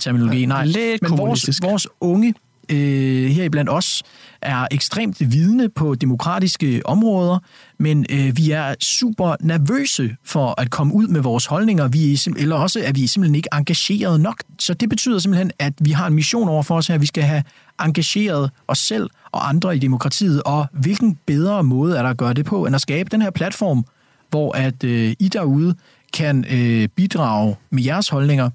terminologi. 0.00 0.46
Nej, 0.46 0.64
lidt 0.64 1.02
men 1.02 1.18
vores, 1.18 1.62
vores 1.62 1.88
unge 2.00 2.34
øh, 2.70 3.30
her 3.30 3.48
blandt 3.48 3.70
os 3.70 4.02
er 4.42 4.66
ekstremt 4.70 5.32
vidne 5.32 5.68
på 5.68 5.94
demokratiske 5.94 6.82
områder, 6.84 7.38
men 7.78 8.06
øh, 8.10 8.36
vi 8.36 8.50
er 8.50 8.74
super 8.80 9.36
nervøse 9.40 10.16
for 10.24 10.60
at 10.60 10.70
komme 10.70 10.94
ud 10.94 11.06
med 11.06 11.20
vores 11.20 11.46
holdninger, 11.46 11.88
vi 11.88 12.12
er 12.12 12.16
sim- 12.16 12.36
eller 12.38 12.56
også 12.56 12.80
er 12.84 12.92
vi 12.92 13.06
simpelthen 13.06 13.34
ikke 13.34 13.48
engageret 13.52 14.20
nok. 14.20 14.42
Så 14.58 14.74
det 14.74 14.88
betyder 14.88 15.18
simpelthen, 15.18 15.50
at 15.58 15.72
vi 15.80 15.90
har 15.90 16.06
en 16.06 16.14
mission 16.14 16.48
over 16.48 16.62
for 16.62 16.76
os 16.76 16.86
her, 16.86 16.98
vi 16.98 17.06
skal 17.06 17.22
have 17.22 17.42
engageret 17.80 18.50
os 18.68 18.78
selv 18.78 19.10
og 19.32 19.48
andre 19.48 19.76
i 19.76 19.78
demokratiet, 19.78 20.42
og 20.42 20.66
hvilken 20.72 21.18
bedre 21.26 21.64
måde 21.64 21.98
er 21.98 22.02
der 22.02 22.10
at 22.10 22.16
gøre 22.16 22.34
det 22.34 22.44
på, 22.44 22.66
end 22.66 22.74
at 22.74 22.80
skabe 22.80 23.10
den 23.10 23.22
her 23.22 23.30
platform, 23.30 23.84
hvor 24.30 24.56
at 24.56 24.84
øh, 24.84 25.14
I 25.18 25.28
derude 25.28 25.74
kan 26.12 26.44
øh, 26.50 26.88
bidrage 26.88 27.56
med 27.70 27.82
jeres 27.82 28.08
holdninger, 28.08 28.50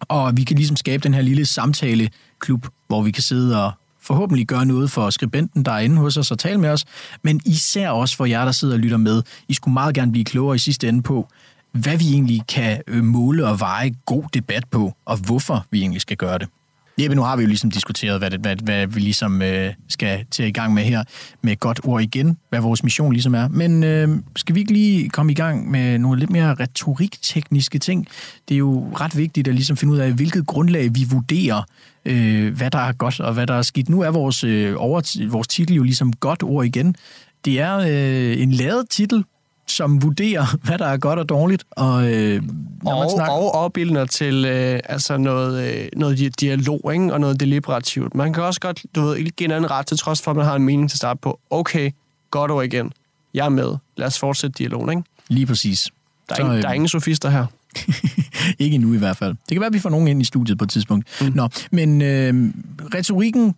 og 0.00 0.36
vi 0.36 0.44
kan 0.44 0.56
ligesom 0.56 0.76
skabe 0.76 1.02
den 1.02 1.14
her 1.14 1.22
lille 1.22 1.46
samtale 1.46 2.10
klub, 2.38 2.66
hvor 2.86 3.02
vi 3.02 3.10
kan 3.10 3.22
sidde 3.22 3.64
og 3.64 3.72
forhåbentlig 4.00 4.46
gøre 4.46 4.66
noget 4.66 4.90
for 4.90 5.10
skribenten, 5.10 5.62
der 5.64 5.72
er 5.72 5.78
inde 5.78 5.96
hos 5.96 6.16
os 6.16 6.30
og 6.30 6.38
tale 6.38 6.60
med 6.60 6.70
os, 6.70 6.84
men 7.22 7.40
især 7.46 7.90
også 7.90 8.16
for 8.16 8.24
jer, 8.24 8.44
der 8.44 8.52
sidder 8.52 8.74
og 8.74 8.80
lytter 8.80 8.96
med. 8.96 9.22
I 9.48 9.54
skulle 9.54 9.72
meget 9.72 9.94
gerne 9.94 10.12
blive 10.12 10.24
klogere 10.24 10.56
i 10.56 10.58
sidste 10.58 10.88
ende 10.88 11.02
på, 11.02 11.28
hvad 11.72 11.96
vi 11.96 12.12
egentlig 12.12 12.42
kan 12.48 12.82
øh, 12.86 13.04
måle 13.04 13.46
og 13.46 13.60
veje 13.60 13.90
god 14.06 14.24
debat 14.34 14.64
på, 14.70 14.92
og 15.04 15.16
hvorfor 15.16 15.66
vi 15.70 15.80
egentlig 15.80 16.00
skal 16.00 16.16
gøre 16.16 16.38
det. 16.38 16.48
Jeppe, 17.00 17.14
nu 17.14 17.22
har 17.22 17.36
vi 17.36 17.42
jo 17.42 17.48
ligesom 17.48 17.70
diskuteret, 17.70 18.18
hvad, 18.18 18.30
det, 18.30 18.40
hvad, 18.40 18.56
hvad 18.62 18.86
vi 18.86 19.00
ligesom 19.00 19.42
øh, 19.42 19.74
skal 19.88 20.24
til 20.30 20.44
i 20.44 20.50
gang 20.50 20.74
med 20.74 20.82
her, 20.82 21.04
med 21.42 21.52
et 21.52 21.60
godt 21.60 21.80
ord 21.84 22.02
igen, 22.02 22.36
hvad 22.48 22.60
vores 22.60 22.84
mission 22.84 23.12
ligesom 23.12 23.34
er. 23.34 23.48
Men 23.48 23.84
øh, 23.84 24.08
skal 24.36 24.54
vi 24.54 24.60
ikke 24.60 24.72
lige 24.72 25.08
komme 25.08 25.32
i 25.32 25.34
gang 25.34 25.70
med 25.70 25.98
nogle 25.98 26.18
lidt 26.18 26.30
mere 26.30 26.54
retoriktekniske 26.54 27.78
ting? 27.78 28.06
Det 28.48 28.54
er 28.54 28.58
jo 28.58 28.90
ret 29.00 29.16
vigtigt 29.16 29.48
at 29.48 29.54
ligesom 29.54 29.76
finde 29.76 29.94
ud 29.94 29.98
af, 29.98 30.12
hvilket 30.12 30.46
grundlag 30.46 30.94
vi 30.94 31.06
vurderer, 31.10 31.62
øh, 32.04 32.56
hvad 32.56 32.70
der 32.70 32.78
er 32.78 32.92
godt 32.92 33.20
og 33.20 33.34
hvad 33.34 33.46
der 33.46 33.54
er 33.54 33.62
skidt. 33.62 33.88
Nu 33.88 34.00
er 34.00 34.10
vores, 34.10 34.44
øh, 34.44 34.74
over, 34.76 35.28
vores 35.30 35.48
titel 35.48 35.74
jo 35.74 35.82
ligesom 35.82 36.12
godt 36.12 36.42
ord 36.42 36.64
igen. 36.64 36.94
Det 37.44 37.60
er 37.60 37.76
øh, 37.76 38.42
en 38.42 38.50
lavet 38.50 38.84
titel, 38.90 39.24
som 39.70 40.02
vurderer, 40.02 40.46
hvad 40.64 40.78
der 40.78 40.86
er 40.86 40.96
godt 40.96 41.18
og 41.18 41.28
dårligt. 41.28 41.64
Og, 41.70 42.12
øh, 42.12 42.42
Og, 42.86 43.10
snakker... 43.10 43.32
og 43.34 43.52
opildner 43.52 44.04
til 44.04 44.44
øh, 44.44 44.80
altså 44.84 45.16
noget, 45.16 45.74
øh, 45.74 45.88
noget 45.96 46.16
di- 46.20 46.30
dialog 46.40 46.90
ikke? 46.94 47.12
og 47.12 47.20
noget 47.20 47.40
deliberativt. 47.40 48.14
Man 48.14 48.32
kan 48.32 48.42
også 48.42 48.60
godt 48.60 48.82
du 48.94 49.00
ved, 49.02 49.16
ikke 49.16 49.30
give 49.30 49.44
en 49.44 49.50
anden 49.50 49.70
ret, 49.70 49.86
til 49.86 49.96
trods 49.98 50.22
for, 50.22 50.30
at 50.30 50.36
man 50.36 50.46
har 50.46 50.54
en 50.56 50.62
mening 50.62 50.90
til 50.90 50.94
at 50.94 50.98
starte 50.98 51.18
på. 51.22 51.40
Okay, 51.50 51.90
godt 52.30 52.50
ord 52.50 52.64
igen. 52.64 52.92
Jeg 53.34 53.44
er 53.44 53.48
med. 53.50 53.74
Lad 53.96 54.06
os 54.06 54.18
fortsætte 54.18 54.54
dialogen. 54.58 54.90
Ikke? 54.90 55.02
Lige 55.28 55.46
præcis. 55.46 55.88
Der, 56.28 56.34
er 56.34 56.36
Så, 56.36 56.42
ingen, 56.42 56.56
øh, 56.56 56.62
der 56.62 56.68
er 56.68 56.72
ingen 56.72 56.88
sofister 56.88 57.30
her. 57.30 57.46
ikke 58.58 58.74
endnu 58.74 58.94
i 58.94 58.96
hvert 58.98 59.16
fald. 59.16 59.30
Det 59.30 59.38
kan 59.54 59.60
være, 59.60 59.66
at 59.66 59.72
vi 59.72 59.78
får 59.78 59.90
nogen 59.90 60.08
ind 60.08 60.22
i 60.22 60.24
studiet 60.24 60.58
på 60.58 60.64
et 60.64 60.70
tidspunkt. 60.70 61.06
Mm. 61.20 61.32
Nå, 61.34 61.48
men 61.70 62.02
øh, 62.02 62.50
retorikken, 62.94 63.54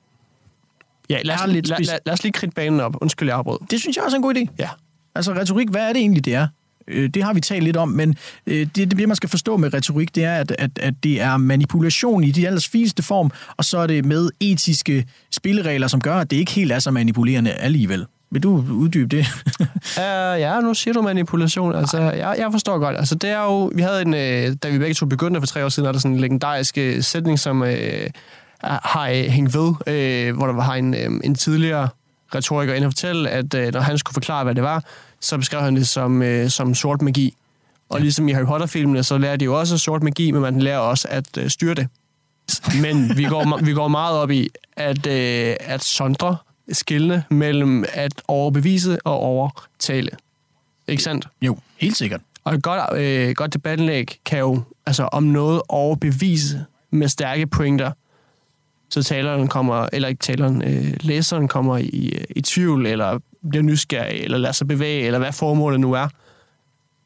Ja, 1.10 1.18
lad 1.22 1.34
os, 1.34 1.40
lad, 1.46 1.54
lidt 1.54 1.68
lad, 1.68 1.78
lad, 1.78 1.98
lad 2.06 2.12
os 2.12 2.22
lige 2.22 2.32
kridte 2.32 2.54
banen 2.54 2.80
op. 2.80 2.96
Undskyld, 3.00 3.28
jeg 3.28 3.36
afbrød. 3.36 3.58
det 3.70 3.80
synes 3.80 3.96
jeg 3.96 4.04
også 4.04 4.16
er 4.16 4.18
en 4.18 4.22
god 4.22 4.34
idé. 4.34 4.54
Ja. 4.58 4.68
Altså 5.14 5.32
retorik, 5.32 5.68
hvad 5.68 5.88
er 5.88 5.92
det 5.92 6.00
egentlig, 6.00 6.24
det 6.24 6.34
er? 6.34 6.46
Øh, 6.88 7.10
Det 7.14 7.22
har 7.22 7.32
vi 7.34 7.40
talt 7.40 7.64
lidt 7.64 7.76
om, 7.76 7.88
men 7.88 8.16
øh, 8.46 8.66
det, 8.76 8.90
det 8.90 9.08
man 9.08 9.16
skal 9.16 9.28
forstå 9.28 9.56
med 9.56 9.74
retorik, 9.74 10.14
det 10.14 10.24
er, 10.24 10.34
at, 10.34 10.52
at, 10.58 10.70
at 10.78 10.94
det 11.02 11.20
er 11.20 11.36
manipulation 11.36 12.24
i 12.24 12.30
de 12.30 12.46
allers 12.46 12.68
fineste 12.68 13.02
form, 13.02 13.30
og 13.56 13.64
så 13.64 13.78
er 13.78 13.86
det 13.86 14.04
med 14.04 14.30
etiske 14.40 15.06
spilleregler, 15.30 15.86
som 15.88 16.00
gør, 16.00 16.14
at 16.14 16.30
det 16.30 16.36
ikke 16.36 16.52
helt 16.52 16.72
er 16.72 16.78
så 16.78 16.90
manipulerende 16.90 17.52
alligevel. 17.52 18.06
Vil 18.32 18.42
du 18.42 18.64
uddybe 18.70 19.16
det? 19.16 19.26
uh, 19.60 20.40
ja, 20.40 20.60
nu 20.60 20.74
siger 20.74 20.94
du 20.94 21.02
manipulation. 21.02 21.74
Altså, 21.74 21.98
jeg, 22.00 22.34
jeg 22.38 22.48
forstår 22.52 22.78
godt. 22.78 22.96
Altså, 22.96 23.14
det 23.14 23.30
er 23.30 23.42
jo... 23.42 23.72
Vi 23.74 23.82
havde 23.82 24.02
en... 24.02 24.14
Øh, 24.14 24.56
da 24.62 24.70
vi 24.70 24.78
begge 24.78 24.94
to 24.94 25.06
begyndte 25.06 25.40
for 25.40 25.46
tre 25.46 25.64
år 25.64 25.68
siden, 25.68 25.88
er 25.88 25.92
der 25.92 25.98
sådan 25.98 26.14
en 26.14 26.20
legendarisk 26.20 26.78
øh, 26.78 27.02
sætning, 27.02 27.38
som 27.38 27.62
øh, 27.62 28.10
har 28.62 29.08
øh, 29.08 29.14
hængt 29.14 29.54
ved, 29.54 29.74
øh, 29.86 30.36
hvor 30.36 30.46
der 30.46 30.60
har 30.60 30.74
en, 30.74 30.94
øh, 30.94 31.10
en 31.24 31.34
tidligere 31.34 31.88
retoriker 32.34 32.74
inde 32.74 32.86
og 32.86 32.92
fortælle, 32.92 33.30
at 33.30 33.54
øh, 33.54 33.72
når 33.72 33.80
han 33.80 33.98
skulle 33.98 34.14
forklare, 34.14 34.44
hvad 34.44 34.54
det 34.54 34.62
var, 34.62 34.84
så 35.20 35.38
beskrev 35.38 35.60
han 35.60 35.76
det 35.76 35.88
som, 35.88 36.22
øh, 36.22 36.50
som 36.50 36.74
sort 36.74 37.02
magi. 37.02 37.34
Og 37.88 37.98
ja. 37.98 38.02
ligesom 38.02 38.28
i 38.28 38.32
Harry 38.32 38.46
Potter-filmene, 38.46 39.02
så 39.02 39.18
lærer 39.18 39.36
de 39.36 39.44
jo 39.44 39.58
også 39.58 39.78
sort 39.78 40.02
magi, 40.02 40.30
men 40.30 40.42
man 40.42 40.60
lærer 40.60 40.78
også 40.78 41.08
at 41.10 41.38
øh, 41.38 41.50
styre 41.50 41.74
det. 41.74 41.88
Men 42.82 43.16
vi 43.16 43.24
går, 43.24 43.64
vi 43.64 43.72
går 43.72 43.88
meget 43.88 44.18
op 44.18 44.30
i 44.30 44.48
at, 44.76 45.06
øh, 45.06 45.56
at 45.60 45.84
sondre 45.84 46.36
skillene 46.72 47.24
mellem 47.30 47.84
at 47.92 48.22
overbevise 48.28 49.06
og 49.06 49.18
overtale. 49.18 50.10
Ikke 50.88 51.02
sandt? 51.02 51.28
Jo, 51.42 51.58
helt 51.76 51.96
sikkert. 51.96 52.20
Og 52.44 52.54
et 52.54 52.62
godt, 52.62 52.98
øh, 52.98 53.30
godt 53.34 53.54
debattenlæg 53.54 54.18
kan 54.24 54.38
jo 54.38 54.62
altså, 54.86 55.02
om 55.04 55.22
noget 55.22 55.62
overbevise 55.68 56.64
med 56.90 57.08
stærke 57.08 57.46
pointer, 57.46 57.92
så 58.90 59.02
taleren 59.02 59.48
kommer, 59.48 59.88
eller 59.92 60.08
ikke 60.08 60.18
taleren, 60.18 60.62
øh, 60.62 60.96
læseren 61.00 61.48
kommer 61.48 61.78
i, 61.78 62.12
øh, 62.16 62.24
i 62.36 62.40
tvivl, 62.40 62.86
eller 62.86 63.18
bliver 63.50 63.62
nysgerrig, 63.62 64.20
eller 64.20 64.38
lader 64.38 64.52
sig 64.52 64.68
bevæge, 64.68 65.06
eller 65.06 65.18
hvad 65.18 65.32
formålet 65.32 65.80
nu 65.80 65.92
er. 65.92 66.08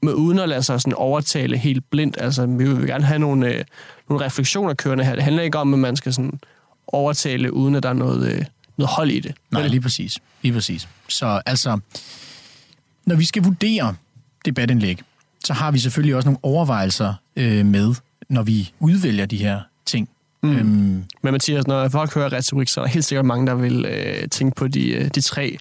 Men 0.02 0.14
uden 0.14 0.38
at 0.38 0.48
lade 0.48 0.62
sig 0.62 0.80
sådan 0.80 0.94
overtale 0.94 1.56
helt 1.56 1.90
blindt. 1.90 2.16
Altså, 2.20 2.46
vi 2.46 2.72
vil 2.72 2.86
gerne 2.86 3.04
have 3.04 3.18
nogle, 3.18 3.54
øh, 3.54 3.64
nogle 4.08 4.24
refleksioner 4.24 4.74
kørende 4.74 5.04
her. 5.04 5.14
Det 5.14 5.24
handler 5.24 5.42
ikke 5.42 5.58
om, 5.58 5.74
at 5.74 5.80
man 5.80 5.96
skal 5.96 6.12
sådan 6.12 6.40
overtale, 6.86 7.52
uden 7.52 7.74
at 7.74 7.82
der 7.82 7.88
er 7.88 7.92
noget, 7.92 8.32
øh, 8.32 8.44
noget 8.76 8.90
hold 8.90 9.10
i 9.10 9.20
det. 9.20 9.34
Nej, 9.50 9.66
lige 9.66 9.80
præcis. 9.80 10.18
Lige 10.42 10.52
præcis. 10.52 10.88
Så 11.08 11.42
altså, 11.46 11.78
når 13.06 13.16
vi 13.16 13.24
skal 13.24 13.42
vurdere 13.42 13.94
debatindlæg, 14.44 15.00
så 15.44 15.52
har 15.52 15.70
vi 15.70 15.78
selvfølgelig 15.78 16.16
også 16.16 16.26
nogle 16.26 16.38
overvejelser 16.42 17.14
øh, 17.36 17.66
med, 17.66 17.94
når 18.28 18.42
vi 18.42 18.72
udvælger 18.80 19.26
de 19.26 19.36
her 19.36 19.60
ting. 19.86 20.08
Mm. 20.44 20.56
Øhm, 20.56 21.04
Men 21.22 21.32
Mathias, 21.32 21.66
når 21.66 21.88
folk 21.88 22.14
hører 22.14 22.32
retorik, 22.32 22.68
så 22.68 22.80
er 22.80 22.84
der 22.84 22.92
helt 22.92 23.04
sikkert 23.04 23.26
mange, 23.26 23.46
der 23.46 23.54
vil 23.54 23.84
øh, 23.84 24.28
tænke 24.28 24.56
på 24.56 24.68
de, 24.68 24.88
øh, 24.88 25.08
de 25.14 25.20
tre 25.20 25.56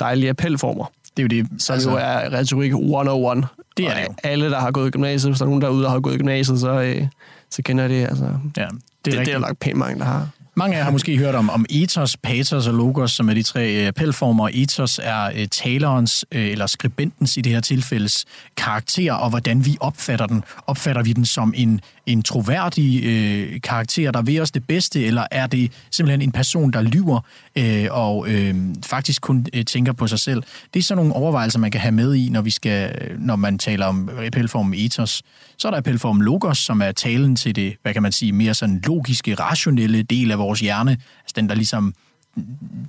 dejlige 0.00 0.30
appelformer. 0.30 0.84
Det 1.16 1.32
er 1.32 1.36
jo 1.36 1.42
det. 1.42 1.62
Så 1.62 1.72
altså, 1.72 1.90
jo 1.90 1.96
er 1.96 2.32
retorik 2.32 2.72
101. 2.72 3.46
Det 3.76 3.86
er 3.86 3.94
det 3.94 4.02
jo. 4.08 4.14
Alle, 4.22 4.50
der 4.50 4.60
har 4.60 4.70
gået 4.70 4.88
i 4.88 4.90
gymnasiet, 4.90 5.30
hvis 5.30 5.38
der 5.38 5.44
er 5.44 5.48
nogen 5.48 5.62
derude, 5.62 5.82
der 5.82 5.90
har 5.90 6.00
gået 6.00 6.14
i 6.14 6.18
gymnasiet, 6.18 6.60
så, 6.60 6.80
øh, 6.80 7.06
så 7.50 7.62
kender 7.62 7.88
det. 7.88 8.04
Altså, 8.04 8.24
ja, 8.24 8.28
det 8.60 8.62
er, 8.62 8.68
det, 9.04 9.12
det 9.12 9.18
er 9.18 9.24
der 9.24 9.38
lagt 9.38 9.60
pænt 9.60 9.76
mange, 9.76 9.98
der 9.98 10.04
har. 10.04 10.28
Mange 10.56 10.74
af 10.74 10.78
jer 10.78 10.84
har 10.84 10.90
måske 10.90 11.18
hørt 11.18 11.34
om, 11.34 11.50
om 11.50 11.66
ethos, 11.70 12.16
pathos 12.16 12.66
og 12.66 12.74
logos, 12.74 13.12
som 13.12 13.28
er 13.28 13.34
de 13.34 13.42
tre 13.42 13.74
øh, 13.74 13.88
appelformer. 13.88 14.48
Ethos 14.52 15.00
er 15.02 15.30
uh, 15.30 15.44
talerens, 15.50 16.24
eller 16.32 16.66
skribentens 16.66 17.36
i 17.36 17.40
det 17.40 17.52
her 17.52 17.60
tilfældes, 17.60 18.24
karakter, 18.56 19.12
og 19.12 19.30
hvordan 19.30 19.66
vi 19.66 19.76
opfatter 19.80 20.26
den. 20.26 20.44
Opfatter 20.66 21.02
vi 21.02 21.12
den 21.12 21.26
som 21.26 21.54
en, 21.56 21.80
en 22.06 22.22
troværdig 22.22 23.04
øh, 23.04 23.60
karakter, 23.60 24.10
der 24.10 24.22
ved 24.22 24.40
os 24.40 24.50
det 24.50 24.66
bedste, 24.66 25.04
eller 25.04 25.26
er 25.30 25.46
det 25.46 25.72
simpelthen 25.90 26.22
en 26.22 26.32
person, 26.32 26.72
der 26.72 26.82
lyver 26.82 27.20
øh, 27.56 27.86
og 27.90 28.28
øh, 28.28 28.54
faktisk 28.84 29.22
kun 29.22 29.46
øh, 29.54 29.64
tænker 29.64 29.92
på 29.92 30.06
sig 30.06 30.18
selv? 30.18 30.42
Det 30.74 30.80
er 30.80 30.84
sådan 30.84 30.96
nogle 30.96 31.12
overvejelser, 31.12 31.58
man 31.58 31.70
kan 31.70 31.80
have 31.80 31.92
med 31.92 32.14
i, 32.14 32.28
når, 32.28 32.42
vi 32.42 32.50
skal, 32.50 32.96
øh, 33.00 33.20
når 33.20 33.36
man 33.36 33.58
taler 33.58 33.86
om 33.86 34.10
appelformen 34.26 34.74
ethos. 34.74 35.22
Så 35.58 35.68
er 35.68 35.70
der 35.70 35.78
appelformen 35.78 36.22
logos, 36.22 36.58
som 36.58 36.82
er 36.82 36.92
talen 36.92 37.36
til 37.36 37.56
det, 37.56 37.76
hvad 37.82 37.92
kan 37.92 38.02
man 38.02 38.12
sige, 38.12 38.32
mere 38.32 38.54
sådan 38.54 38.80
logiske, 38.86 39.34
rationelle 39.34 40.02
del 40.02 40.30
af 40.30 40.38
vores 40.38 40.60
hjerne. 40.60 40.90
Altså 40.90 41.32
den, 41.36 41.48
der 41.48 41.54
ligesom 41.54 41.94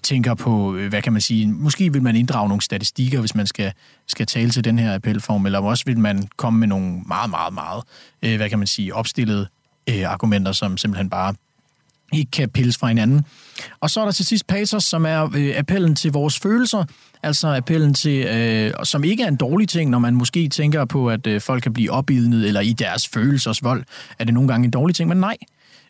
tænker 0.04 0.34
på, 0.34 0.76
øh, 0.76 0.90
hvad 0.90 1.02
kan 1.02 1.14
man 1.14 1.22
sige, 1.22 1.48
måske 1.48 1.94
vil 1.94 2.02
man 2.02 2.16
inddrage 2.16 2.48
nogle 2.48 2.62
statistikker, 2.62 3.20
hvis 3.20 3.36
man 3.36 3.48
skal, 3.48 3.72
skal 4.08 4.26
tale 4.26 4.50
til 4.50 4.64
den 4.64 4.80
her 4.80 4.96
appelform, 4.96 5.46
eller 5.46 5.60
også 5.60 5.84
vil 5.86 6.00
man 6.00 6.28
komme 6.38 6.60
med 6.60 6.68
nogle 6.68 7.02
meget, 7.06 7.30
meget, 7.30 7.54
meget, 7.54 7.84
øh, 8.24 8.36
hvad 8.36 8.50
kan 8.50 8.60
man 8.60 8.68
sige, 8.68 8.96
opstillede 8.96 9.48
øh, 9.90 10.12
argumenter, 10.12 10.52
som 10.52 10.78
simpelthen 10.78 11.10
bare 11.10 11.34
ikke 12.14 12.32
kan 12.32 12.50
pilles 12.50 12.78
fra 12.78 12.88
hinanden. 12.88 13.26
Og 13.80 13.90
så 13.90 14.02
er 14.02 14.06
der 14.06 14.12
til 14.12 14.26
sidst 14.26 14.48
pathos, 14.48 14.84
som 14.84 15.06
er 15.06 15.30
øh, 15.36 15.54
appellen 15.58 15.96
til 15.96 16.12
vores 16.12 16.40
følelser, 16.40 16.84
altså 17.24 17.56
appellen 17.56 17.94
til, 17.94 18.26
øh, 18.26 18.74
som 18.84 19.04
ikke 19.04 19.24
er 19.24 19.28
en 19.28 19.36
dårlig 19.36 19.70
ting, 19.70 19.90
når 19.90 20.00
man 20.00 20.16
måske 20.16 20.50
tænker 20.50 20.86
på, 20.86 21.10
at 21.10 21.28
øh, 21.28 21.42
folk 21.42 21.64
kan 21.64 21.74
blive 21.74 21.92
opildnet, 21.92 22.48
eller 22.48 22.62
i 22.62 22.74
deres 22.74 23.08
følelsers 23.08 23.64
vold, 23.64 23.84
er 24.20 24.24
det 24.24 24.34
nogle 24.34 24.50
gange 24.50 24.66
en 24.66 24.72
dårlig 24.72 24.96
ting, 24.96 25.10
men 25.10 25.18
nej. 25.18 25.38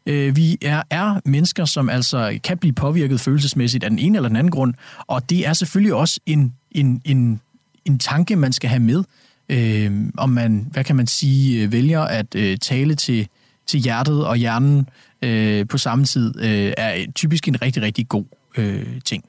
Øh, 0.06 0.36
vi 0.36 0.58
er, 0.62 0.84
er 0.90 1.20
mennesker, 1.26 1.66
som 1.66 1.90
altså 1.90 2.40
kan 2.44 2.58
blive 2.58 2.74
påvirket 2.74 3.22
følelsesmæssigt 3.22 3.84
af 3.84 3.90
den 3.90 4.00
ene 4.00 4.18
eller 4.18 4.30
den 4.30 4.36
anden 4.36 4.52
grund, 4.52 4.74
og 5.08 5.30
det 5.30 5.48
er 5.48 5.54
selvfølgelig 5.54 5.94
også 5.94 6.20
en, 6.26 6.54
en, 6.72 7.02
en, 7.06 7.42
en 7.86 8.00
tanke, 8.00 8.36
man 8.36 8.54
skal 8.54 8.70
have 8.70 8.80
med, 8.80 9.04
øh, 9.50 9.92
om 10.18 10.30
man, 10.30 10.68
hvad 10.72 10.84
kan 10.84 10.96
man 10.96 11.08
sige, 11.08 11.64
øh, 11.64 11.72
vælger 11.72 12.02
at 12.02 12.36
øh, 12.36 12.58
tale 12.58 12.96
til, 12.96 13.28
til 13.68 13.80
hjertet 13.80 14.26
og 14.26 14.36
hjernen 14.36 14.90
øh, 15.22 15.68
på 15.68 15.78
samme 15.78 16.06
tid, 16.06 16.34
øh, 16.40 16.74
er 16.78 17.06
typisk 17.16 17.48
en 17.48 17.62
rigtig, 17.62 17.84
rigtig 17.84 18.08
god 18.08 18.26
øh, 18.58 18.86
ting. 19.06 19.24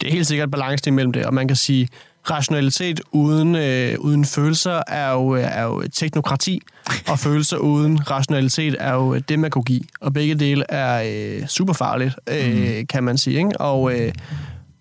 Det 0.00 0.08
er 0.08 0.12
helt 0.12 0.26
sikkert 0.26 0.50
balance 0.50 0.82
imellem 0.86 1.12
det, 1.12 1.26
og 1.26 1.34
man 1.34 1.48
kan 1.48 1.56
sige, 1.56 1.88
rationalitet 2.30 3.00
uden, 3.12 3.54
øh, 3.54 3.98
uden 3.98 4.24
følelser 4.24 4.82
er 4.86 5.12
jo, 5.12 5.30
er 5.30 5.62
jo 5.62 5.82
teknokrati, 5.92 6.60
og 7.08 7.18
følelser 7.18 7.56
uden 7.56 8.10
rationalitet 8.10 8.76
er 8.80 8.94
jo 8.94 9.18
demagogi. 9.18 9.88
Og 10.00 10.12
begge 10.12 10.34
dele 10.34 10.64
er 10.68 11.02
øh, 11.06 11.46
super 11.46 11.72
farligt, 11.72 12.14
øh, 12.26 12.78
mm. 12.78 12.86
kan 12.86 13.04
man 13.04 13.18
sige. 13.18 13.38
Ikke? 13.38 13.60
Og, 13.60 14.00
øh, 14.00 14.12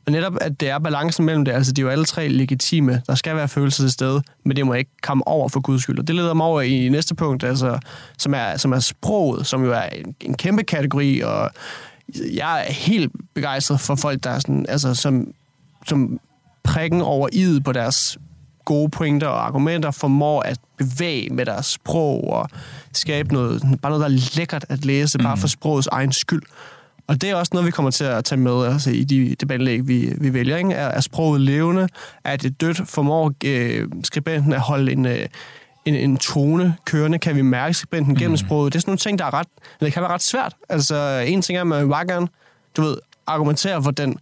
og 0.05 0.11
netop, 0.11 0.37
at 0.41 0.59
det 0.59 0.69
er 0.69 0.79
balancen 0.79 1.25
mellem 1.25 1.45
det, 1.45 1.51
altså 1.51 1.71
de 1.71 1.81
er 1.81 1.83
jo 1.83 1.89
alle 1.89 2.05
tre 2.05 2.27
legitime. 2.27 3.01
Der 3.07 3.15
skal 3.15 3.35
være 3.35 3.47
følelser 3.47 3.83
til 3.83 3.91
stede, 3.91 4.23
men 4.43 4.57
det 4.57 4.65
må 4.65 4.73
ikke 4.73 4.91
komme 5.03 5.27
over 5.27 5.49
for 5.49 5.59
Guds 5.59 5.83
skyld. 5.83 5.99
Og 5.99 6.07
det 6.07 6.15
leder 6.15 6.33
mig 6.33 6.45
over 6.45 6.61
i 6.61 6.89
næste 6.89 7.15
punkt, 7.15 7.43
altså, 7.43 7.79
som, 8.17 8.33
er, 8.33 8.57
som 8.57 8.71
er 8.71 8.79
sproget, 8.79 9.47
som 9.47 9.63
jo 9.63 9.73
er 9.73 9.81
en, 9.81 10.15
en 10.21 10.33
kæmpe 10.33 10.63
kategori, 10.63 11.19
og 11.19 11.49
jeg 12.33 12.65
er 12.67 12.73
helt 12.73 13.11
begejstret 13.33 13.79
for 13.79 13.95
folk, 13.95 14.23
der 14.23 14.29
er 14.29 14.39
sådan, 14.39 14.65
altså, 14.69 14.95
som, 14.95 15.27
som 15.87 16.19
prikken 16.65 17.01
over 17.01 17.29
id 17.33 17.59
på 17.59 17.71
deres 17.71 18.17
gode 18.65 18.89
pointer 18.89 19.27
og 19.27 19.45
argumenter, 19.45 19.91
formår 19.91 20.41
at 20.41 20.59
bevæge 20.77 21.29
med 21.29 21.45
deres 21.45 21.65
sprog 21.65 22.29
og 22.33 22.49
skabe 22.93 23.33
noget, 23.33 23.61
bare 23.81 23.91
noget, 23.91 24.01
der 24.01 24.07
er 24.07 24.37
lækkert 24.37 24.65
at 24.69 24.85
læse, 24.85 25.17
bare 25.17 25.37
for 25.37 25.47
sprogets 25.47 25.87
egen 25.87 26.11
skyld. 26.11 26.41
Og 27.07 27.21
det 27.21 27.29
er 27.29 27.35
også 27.35 27.49
noget, 27.53 27.65
vi 27.65 27.71
kommer 27.71 27.91
til 27.91 28.03
at 28.03 28.25
tage 28.25 28.39
med 28.39 28.65
altså, 28.65 28.89
i 28.89 29.03
de 29.03 29.35
debatlæg, 29.41 29.87
vi, 29.87 30.13
vi 30.17 30.33
vælger. 30.33 30.57
Ikke? 30.57 30.73
Er, 30.73 30.87
er 30.87 31.01
sproget 31.01 31.41
levende? 31.41 31.87
Er 32.23 32.35
det 32.35 32.61
dødt? 32.61 32.81
Formår 32.89 33.33
øh, 33.45 33.87
skribenten 34.03 34.53
at 34.53 34.59
holde 34.59 34.91
en, 34.91 35.05
øh, 35.05 35.27
en, 35.85 35.95
en 35.95 36.17
tone 36.17 36.75
kørende? 36.85 37.19
Kan 37.19 37.35
vi 37.35 37.41
mærke 37.41 37.73
skribenten 37.73 38.15
gennem 38.15 38.31
mm. 38.31 38.37
sproget? 38.37 38.73
Det 38.73 38.79
er 38.79 38.81
sådan 38.81 38.89
nogle 38.89 38.97
ting, 38.97 39.19
der 39.19 39.25
er 39.25 39.33
ret, 39.33 39.47
det 39.79 39.93
kan 39.93 40.01
være 40.01 40.11
ret 40.11 40.21
svært. 40.21 40.53
Altså, 40.69 41.23
en 41.27 41.41
ting 41.41 41.57
er, 41.57 41.61
at 41.61 41.67
man 41.67 41.89
bare 41.89 42.07
gerne, 42.07 42.27
du 42.77 42.81
ved, 42.81 42.97
argumentere 43.27 43.83
for 43.83 43.91
den 43.91 44.17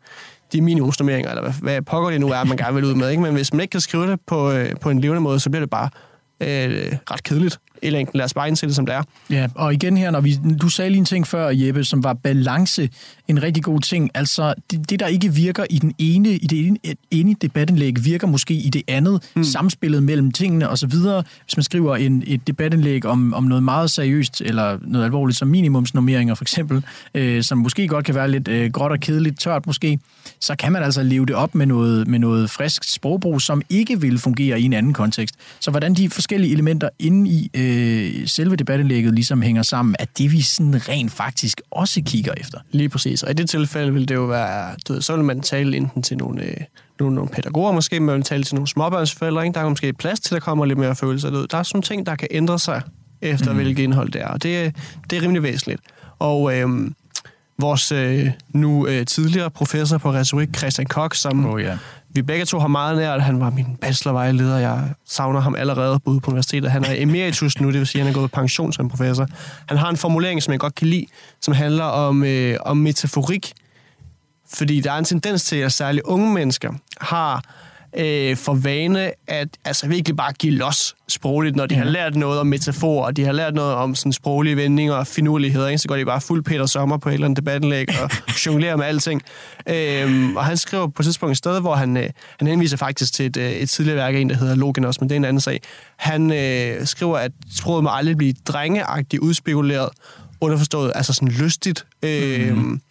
de 0.54 0.62
minimumsnormeringer, 0.62 1.30
eller 1.30 1.42
hvad, 1.42 1.54
hvad 1.62 1.82
pokker 1.82 2.10
det 2.10 2.20
nu 2.20 2.28
er, 2.28 2.44
man 2.44 2.58
gerne 2.58 2.76
vil 2.76 2.86
ud 2.86 2.96
med. 2.96 3.10
Ikke? 3.10 3.24
Men 3.24 3.34
hvis 3.34 3.54
man 3.54 3.62
ikke 3.62 3.72
kan 3.72 3.82
skrive 3.82 4.08
det 4.08 4.20
på, 4.28 4.52
øh, 4.52 4.70
på 4.82 4.90
en 4.90 5.00
levende 5.00 5.22
måde, 5.22 5.40
så 5.40 5.50
bliver 5.50 5.62
det 5.62 5.70
bare 5.70 5.90
øh, 6.42 6.98
ret 7.12 7.24
kedeligt 7.24 7.60
længden. 7.92 8.18
Lad 8.18 8.26
os 8.26 8.34
bare 8.34 8.48
indsætte 8.48 8.76
som 8.76 8.86
det 8.86 8.96
er. 8.96 9.04
Ja, 9.30 9.48
og 9.56 9.74
igen 9.74 9.98
her, 9.98 10.12
når 10.12 10.22
vi, 10.22 10.40
du 10.62 10.70
sagde 10.70 10.90
lige 10.90 11.00
en 11.00 11.06
ting 11.06 11.28
før, 11.28 11.50
Jeppe, 11.50 11.84
som 11.84 12.04
var 12.04 12.14
balance, 12.14 12.90
en 13.28 13.44
rigtig 13.44 13.64
god 13.64 13.80
ting. 13.80 14.10
Altså, 14.14 14.54
det, 14.72 14.90
det 14.90 15.00
der 15.00 15.08
ikke 15.08 15.34
virker 15.34 15.66
i 15.70 15.80
den 15.80 15.94
ene, 15.98 16.30
i 16.30 16.48
det 16.48 16.68
ene, 16.68 16.78
ene 17.12 17.36
debatindlæg, 17.42 18.06
virker 18.06 18.28
måske 18.28 18.54
i 18.54 18.70
det 18.70 18.82
andet, 18.88 19.32
mm. 19.36 19.44
samspillet 19.44 20.04
mellem 20.04 20.32
tingene 20.32 20.70
osv. 20.70 20.94
Hvis 21.46 21.58
man 21.58 21.64
skriver 21.64 21.96
en, 21.96 22.24
et 22.28 22.48
debatindlæg 22.48 23.06
om, 23.06 23.34
om 23.34 23.44
noget 23.44 23.64
meget 23.64 23.92
seriøst, 23.92 24.42
eller 24.42 24.78
noget 24.82 25.06
alvorligt 25.06 25.38
som 25.38 25.48
minimumsnormeringer 25.48 26.36
for 26.36 26.44
eksempel, 26.44 26.86
øh, 27.16 27.44
som 27.44 27.58
måske 27.58 27.88
godt 27.88 28.06
kan 28.06 28.16
være 28.16 28.32
lidt 28.32 28.48
øh, 28.48 28.72
gråt 28.72 28.92
og 28.92 29.00
kedeligt, 29.00 29.40
tørt 29.40 29.68
måske, 29.68 30.00
så 30.40 30.56
kan 30.56 30.72
man 30.72 30.84
altså 30.84 31.04
leve 31.04 31.26
det 31.26 31.36
op 31.36 31.56
med 31.56 31.66
noget, 31.66 32.08
med 32.08 32.20
noget 32.20 32.50
frisk 32.50 32.94
sprogbrug, 32.94 33.42
som 33.42 33.62
ikke 33.70 34.02
vil 34.02 34.20
fungere 34.20 34.62
i 34.62 34.64
en 34.64 34.74
anden 34.74 34.94
kontekst. 34.94 35.36
Så 35.60 35.72
hvordan 35.72 35.94
de 35.94 36.10
forskellige 36.10 36.54
elementer 36.54 36.90
inde 37.00 37.30
i 37.30 37.52
øh, 37.54 37.73
selve 38.26 38.56
debatindlægget 38.56 39.14
ligesom 39.14 39.42
hænger 39.42 39.62
sammen, 39.62 39.96
er 40.00 40.06
det 40.18 40.32
vi 40.32 40.42
sådan 40.42 40.90
rent 40.90 41.12
faktisk 41.12 41.62
også 41.72 42.02
kigger 42.06 42.34
efter. 42.38 42.60
Lige 42.72 42.90
præcis. 42.90 43.24
Og 43.24 43.32
i 43.32 43.34
det 43.34 43.50
tilfælde 43.50 43.94
vil 43.94 44.08
det 44.08 44.16
jo 44.16 44.26
være, 44.26 44.76
du 44.88 44.94
ved, 44.94 45.02
så 45.02 45.16
vil 45.16 45.26
man 45.26 45.42
tale 45.42 45.78
enten 45.78 46.04
til 46.04 46.18
nogle, 46.18 46.44
øh, 46.44 46.58
nogle, 47.00 47.16
nogle 47.16 47.30
pædagoger 47.30 47.72
måske, 47.72 48.00
man 48.00 48.16
vil 48.16 48.24
tale 48.24 48.44
til 48.44 48.56
nogle 48.56 48.68
småbørnsforældre, 48.68 49.46
ikke? 49.46 49.54
der 49.54 49.62
er 49.62 49.70
måske 49.70 49.94
plads 49.94 50.20
til, 50.20 50.36
at 50.36 50.42
der 50.42 50.46
kommer 50.46 50.66
lidt 50.66 50.80
mere 50.80 50.96
følelser. 50.96 51.30
Der 51.30 51.58
er 51.58 51.64
sådan 51.64 51.82
ting, 51.82 52.06
der 52.06 52.16
kan 52.16 52.28
ændre 52.32 52.60
sig 52.60 52.82
efter, 53.22 53.52
mm. 53.52 53.58
hvilket 53.58 53.84
indhold 53.84 54.12
det 54.12 54.22
er. 54.22 54.28
Og 54.28 54.44
det, 54.44 54.76
det 55.10 55.18
er 55.18 55.22
rimelig 55.22 55.44
væsentligt. 55.44 55.82
Og 56.20 56.56
øh, 56.58 56.70
vores 57.60 57.92
øh, 57.92 58.28
nu 58.50 58.88
øh, 58.88 59.06
tidligere 59.06 59.50
professor 59.50 59.98
på 59.98 60.12
retorik, 60.12 60.58
Christian 60.58 60.88
Koch, 60.88 61.22
som 61.22 61.46
oh, 61.46 61.62
yeah 61.62 61.78
vi 62.14 62.22
begge 62.22 62.46
to 62.46 62.60
har 62.60 62.68
meget 62.68 62.98
nært. 62.98 63.24
Han 63.24 63.40
var 63.40 63.50
min 63.50 63.76
bachelorvejleder. 63.82 64.58
Jeg 64.58 64.90
savner 65.06 65.40
ham 65.40 65.56
allerede 65.56 66.00
både 66.00 66.20
på 66.20 66.32
universitetet. 66.32 66.72
Han 66.72 66.84
er 66.84 66.94
emeritus 66.98 67.60
nu, 67.60 67.68
det 67.72 67.80
vil 67.80 67.88
sige, 67.88 68.02
at 68.02 68.06
han 68.06 68.16
er 68.16 68.20
gået 68.20 68.32
på 68.32 68.36
pension 68.36 68.74
som 68.74 68.90
professor. 68.90 69.28
Han 69.66 69.78
har 69.78 69.90
en 69.90 69.98
formulering, 69.98 70.44
som 70.44 70.52
jeg 70.52 70.60
godt 70.60 70.76
kan 70.76 70.88
lide, 70.88 71.06
som 71.42 71.54
handler 71.54 71.84
om, 71.84 72.24
øh, 72.24 72.58
om 72.62 72.78
metaforik 72.78 73.54
Fordi 74.54 74.82
der 74.82 74.92
er 74.92 74.98
en 74.98 75.06
tendens 75.06 75.44
til, 75.44 75.56
at 75.56 75.72
særligt 75.72 76.06
unge 76.06 76.34
mennesker 76.34 76.74
har 77.02 77.44
øh, 77.98 78.38
for 78.38 78.54
vane 78.54 79.12
at 79.28 79.48
altså 79.66 79.88
virkelig 79.88 80.16
bare 80.16 80.34
give 80.34 80.54
los 80.54 80.96
sprogligt, 81.08 81.56
når 81.56 81.66
de 81.66 81.76
ja. 81.76 81.84
har 81.84 81.90
lært 81.90 82.16
noget 82.16 82.40
om 82.40 82.48
metaforer, 82.48 83.06
og 83.06 83.18
de 83.18 83.26
har 83.26 83.32
lært 83.32 83.54
noget 83.54 83.74
om 83.74 83.96
sådan 83.96 84.14
sproglige 84.14 84.56
vendinger 84.56 84.94
og 84.94 85.08
finurligheder, 85.08 85.68
ikke? 85.68 85.78
så 85.78 85.88
går 85.88 85.96
de 85.96 86.06
bare 86.06 86.22
fuld 86.22 86.44
Peter 86.44 86.66
Sommer 86.66 86.98
på 86.98 87.10
et 87.10 87.14
eller 87.14 87.26
andet 87.26 87.38
debattenlæg 87.38 87.88
og 88.04 88.10
jonglerer 88.46 88.76
med 88.76 88.86
alting. 88.86 89.22
Øhm, 89.70 90.38
og 90.38 90.46
han 90.46 90.58
skriver 90.58 90.88
på 90.88 91.02
et 91.02 91.06
tidspunkt 91.06 91.32
et 91.32 91.38
sted, 91.38 91.62
hvor 91.62 91.76
han, 91.76 91.98
øh, 91.98 92.10
han 92.40 92.48
henviser 92.48 92.78
faktisk 92.78 93.14
til 93.14 93.26
et, 93.26 93.38
øh, 93.38 93.52
et 93.52 93.70
tidligere 93.70 93.98
værk 93.98 94.16
af 94.16 94.20
en, 94.20 94.30
der 94.30 94.36
hedder 94.36 94.56
Logenos, 94.56 95.02
men 95.02 95.10
det 95.10 95.16
er 95.16 95.20
en 95.20 95.26
anden 95.26 95.42
sag. 95.42 95.62
Han 95.96 96.32
øh, 96.32 96.86
skriver, 96.88 97.18
at 97.18 97.32
sproget 97.56 97.84
må 97.84 97.90
aldrig 97.94 98.18
blive 98.18 98.34
drengeagtigt 98.46 99.22
udspekuleret, 99.22 99.90
underforstået, 100.42 100.92
altså 100.96 101.14
sådan 101.14 101.30
lystigt. 101.30 101.86
Øh, 102.04 102.58
mm 102.58 102.82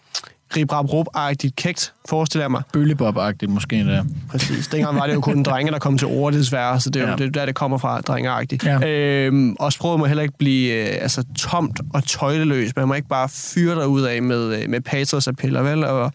ribrab 0.56 0.92
rup 0.92 1.06
agtigt 1.14 1.56
kægt, 1.56 1.92
forestiller 2.08 2.44
jeg 2.44 2.50
mig. 2.50 2.62
Bøllebob-agtigt 2.72 3.50
måske 3.50 3.76
der. 3.76 4.04
Præcis. 4.30 4.68
Dengang 4.68 4.96
var 4.96 5.06
det 5.06 5.14
jo 5.14 5.20
kun 5.20 5.42
drenge, 5.48 5.72
der 5.72 5.78
kom 5.78 5.98
til 5.98 6.06
ord, 6.06 6.32
desværre, 6.32 6.80
så 6.80 6.90
det 6.90 7.02
er 7.02 7.04
jo 7.04 7.10
ja. 7.10 7.16
det, 7.16 7.34
der, 7.34 7.46
det 7.46 7.54
kommer 7.54 7.78
fra, 7.78 8.00
drengeagtigt. 8.00 8.64
Ja. 8.64 8.88
Øhm, 8.88 9.56
og 9.58 9.72
sproget 9.72 9.98
må 9.98 10.06
heller 10.06 10.22
ikke 10.22 10.38
blive 10.38 10.74
øh, 10.74 11.02
altså, 11.02 11.24
tomt 11.38 11.80
og 11.94 12.04
tøjleløst. 12.04 12.76
Man 12.76 12.88
må 12.88 12.94
ikke 12.94 13.08
bare 13.08 13.28
fyre 13.28 13.74
dig 13.74 13.88
ud 13.88 14.02
af 14.02 14.22
med, 14.22 14.62
øh, 14.62 14.70
med 14.70 14.80
patrosappeller, 14.80 15.62
vel? 15.62 15.84
Og, 15.84 16.12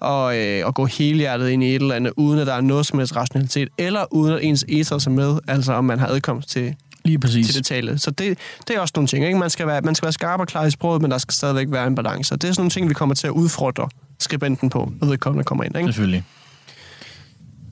og, 0.00 0.38
øh, 0.38 0.66
og 0.66 0.74
gå 0.74 0.84
helhjertet 0.84 1.48
ind 1.48 1.64
i 1.64 1.74
et 1.74 1.82
eller 1.82 1.94
andet, 1.94 2.12
uden 2.16 2.38
at 2.40 2.46
der 2.46 2.54
er 2.54 2.60
noget 2.60 2.86
som 2.86 2.98
helst 2.98 3.16
rationalitet, 3.16 3.68
eller 3.78 4.04
uden 4.10 4.34
at 4.34 4.40
ens 4.42 4.64
ethos 4.68 5.06
er 5.06 5.10
med, 5.10 5.38
altså 5.48 5.72
om 5.72 5.84
man 5.84 5.98
har 5.98 6.06
adkomst 6.06 6.48
til, 6.48 6.74
Lige 7.04 7.18
præcis. 7.18 7.46
til 7.46 7.54
det 7.54 7.66
tale. 7.66 7.98
Så 7.98 8.10
det, 8.10 8.38
det 8.68 8.76
er 8.76 8.80
også 8.80 8.92
nogle 8.96 9.08
ting. 9.08 9.26
Ikke? 9.26 9.38
Man, 9.38 9.50
skal 9.50 9.66
være, 9.66 9.80
man 9.80 9.94
skal 9.94 10.06
være 10.06 10.12
skarp 10.12 10.40
og 10.40 10.46
klar 10.46 10.64
i 10.64 10.70
sproget, 10.70 11.02
men 11.02 11.10
der 11.10 11.18
skal 11.18 11.34
stadigvæk 11.34 11.66
være 11.70 11.86
en 11.86 11.94
balance. 11.94 12.34
Det 12.34 12.44
er 12.44 12.52
sådan 12.52 12.60
nogle 12.60 12.70
ting, 12.70 12.88
vi 12.88 12.94
kommer 12.94 13.14
til 13.14 13.26
at 13.26 13.30
udfordre 13.30 13.88
skribenten 14.20 14.70
på, 14.70 14.92
når 15.00 15.08
vedkommende 15.08 15.44
kommer 15.44 15.64
ind. 15.64 15.76
Ikke? 15.76 15.86
Selvfølgelig. 15.86 16.24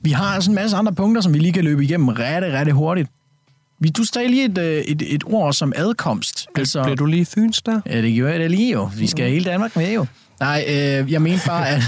Vi 0.03 0.11
har 0.11 0.25
altså 0.25 0.51
en 0.51 0.55
masse 0.55 0.77
andre 0.77 0.93
punkter, 0.93 1.21
som 1.21 1.33
vi 1.33 1.39
lige 1.39 1.53
kan 1.53 1.63
løbe 1.63 1.83
igennem 1.83 2.07
rigtig, 2.07 2.53
rigtig 2.53 2.73
hurtigt. 2.73 3.09
Vi, 3.79 3.89
du 3.89 4.03
sagde 4.03 4.27
lige 4.27 4.45
et, 4.45 4.57
øh, 4.57 4.81
et, 4.81 5.13
et 5.15 5.23
ord 5.25 5.53
som 5.53 5.73
adkomst. 5.75 6.47
Altså, 6.55 6.83
Bliver 6.83 6.95
du 6.95 7.05
lige 7.05 7.25
fyns 7.25 7.61
der? 7.61 7.81
Ja, 7.85 8.01
det 8.01 8.13
gjorde 8.13 8.31
jeg 8.31 8.39
da 8.39 8.47
lige 8.47 8.71
jo. 8.71 8.89
Vi 8.97 9.07
skal 9.07 9.29
hele 9.29 9.45
Danmark 9.45 9.75
med 9.75 9.93
jo. 9.93 10.05
Nej, 10.39 10.65
øh, 10.67 11.11
jeg 11.11 11.21
mener 11.21 11.39
bare, 11.47 11.69
at... 11.69 11.81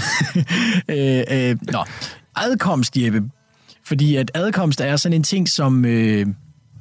øh, 1.30 1.50
øh, 1.50 1.56
nå, 1.72 1.84
adkomst, 2.36 2.96
Jeppe. 2.96 3.22
Fordi 3.84 4.16
at 4.16 4.30
adkomst 4.34 4.80
er 4.80 4.96
sådan 4.96 5.16
en 5.16 5.22
ting, 5.22 5.48
som... 5.48 5.84
Øh, 5.84 6.26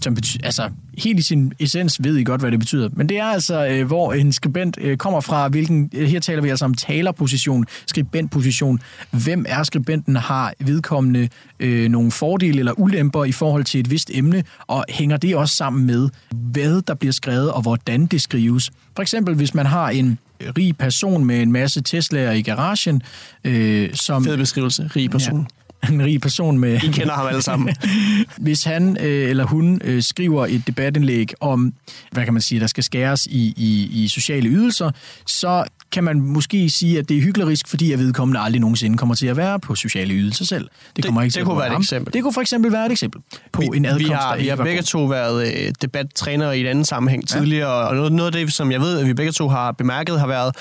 som 0.05 0.15
betyder, 0.15 0.45
altså 0.45 0.69
helt 0.97 1.19
i 1.19 1.21
sin 1.21 1.53
essens 1.59 2.03
ved 2.03 2.17
I 2.17 2.24
godt, 2.24 2.41
hvad 2.41 2.51
det 2.51 2.59
betyder. 2.59 2.89
Men 2.93 3.09
det 3.09 3.19
er 3.19 3.25
altså, 3.25 3.67
øh, 3.67 3.88
hvor 3.88 4.13
en 4.13 4.33
skribent 4.33 4.77
øh, 4.81 4.97
kommer 4.97 5.21
fra, 5.21 5.47
hvilken, 5.47 5.89
øh, 5.93 6.07
her 6.07 6.19
taler 6.19 6.41
vi 6.41 6.50
altså 6.50 6.65
om 6.65 6.74
talerposition, 6.74 7.65
skribentposition. 7.88 8.79
Hvem 9.12 9.45
er 9.47 9.63
skribenten, 9.63 10.15
har 10.15 10.53
vedkommende 10.59 11.29
øh, 11.59 11.89
nogle 11.89 12.12
fordele 12.12 12.59
eller 12.59 12.79
ulemper 12.79 13.25
i 13.25 13.31
forhold 13.31 13.63
til 13.63 13.79
et 13.79 13.91
vist 13.91 14.12
emne, 14.13 14.43
og 14.67 14.85
hænger 14.89 15.17
det 15.17 15.35
også 15.35 15.55
sammen 15.55 15.85
med, 15.85 16.09
hvad 16.31 16.81
der 16.81 16.93
bliver 16.93 17.13
skrevet, 17.13 17.51
og 17.51 17.62
hvordan 17.62 18.05
det 18.05 18.21
skrives. 18.21 18.71
For 18.95 19.01
eksempel, 19.01 19.35
hvis 19.35 19.53
man 19.53 19.65
har 19.65 19.89
en 19.89 20.17
rig 20.57 20.77
person 20.77 21.25
med 21.25 21.41
en 21.41 21.51
masse 21.51 21.81
Tesla'er 21.89 22.31
i 22.31 22.41
garagen, 22.41 23.01
øh, 23.43 23.89
som... 23.93 24.24
Fed 24.24 24.38
beskrivelse, 24.38 24.89
rig 24.95 25.12
person. 25.12 25.39
Ja 25.39 25.64
en 25.91 26.03
rig 26.03 26.21
person 26.21 26.59
med... 26.59 26.83
I 26.83 26.87
kender 26.87 27.13
ham 27.13 27.27
alle 27.27 27.41
sammen. 27.41 27.75
Hvis 28.37 28.63
han 28.63 28.97
øh, 28.99 29.29
eller 29.29 29.45
hun 29.45 29.81
øh, 29.83 30.03
skriver 30.03 30.45
et 30.45 30.67
debatindlæg 30.67 31.33
om, 31.39 31.73
hvad 32.11 32.23
kan 32.23 32.33
man 32.33 32.41
sige, 32.41 32.59
der 32.59 32.67
skal 32.67 32.83
skæres 32.83 33.25
i, 33.25 33.53
i, 33.57 34.03
i 34.03 34.07
sociale 34.07 34.49
ydelser, 34.49 34.91
så 35.25 35.63
kan 35.91 36.03
man 36.03 36.21
måske 36.21 36.69
sige, 36.69 36.99
at 36.99 37.09
det 37.09 37.17
er 37.17 37.21
hyklerisk, 37.21 37.67
fordi 37.67 37.91
at 37.91 37.99
vedkommende 37.99 38.39
aldrig 38.39 38.61
nogensinde 38.61 38.97
kommer 38.97 39.15
til 39.15 39.27
at 39.27 39.37
være 39.37 39.59
på 39.59 39.75
sociale 39.75 40.13
ydelser 40.13 40.45
selv. 40.45 40.69
Det, 40.95 41.05
kommer 41.05 41.21
det, 41.21 41.25
ikke 41.25 41.33
til 41.33 41.39
det 41.39 41.47
kunne 41.47 41.59
være 41.59 41.73
et 41.73 41.77
eksempel. 41.77 42.13
Det 42.13 42.23
kunne 42.23 42.33
for 42.33 42.41
eksempel 42.41 42.71
være 42.71 42.85
et 42.85 42.91
eksempel 42.91 43.21
på 43.51 43.61
vi, 43.61 43.77
en 43.77 43.85
adkomst, 43.85 44.07
vi 44.07 44.13
har, 44.13 44.37
vi 44.37 44.47
har 44.47 44.55
begge 44.55 44.81
to 44.81 45.05
været 45.05 45.47
øh, 45.47 45.71
debattrænere 45.81 46.57
i 46.57 46.61
et 46.61 46.67
andet 46.67 46.87
sammenhæng 46.87 47.27
tidligere, 47.27 47.79
ja. 47.79 47.87
og 47.87 47.95
noget, 47.95 48.11
noget 48.11 48.35
af 48.35 48.45
det, 48.45 48.53
som 48.53 48.71
jeg 48.71 48.81
ved, 48.81 49.00
at 49.00 49.07
vi 49.07 49.13
begge 49.13 49.31
to 49.31 49.48
har 49.48 49.71
bemærket, 49.71 50.19
har 50.19 50.27
været 50.27 50.55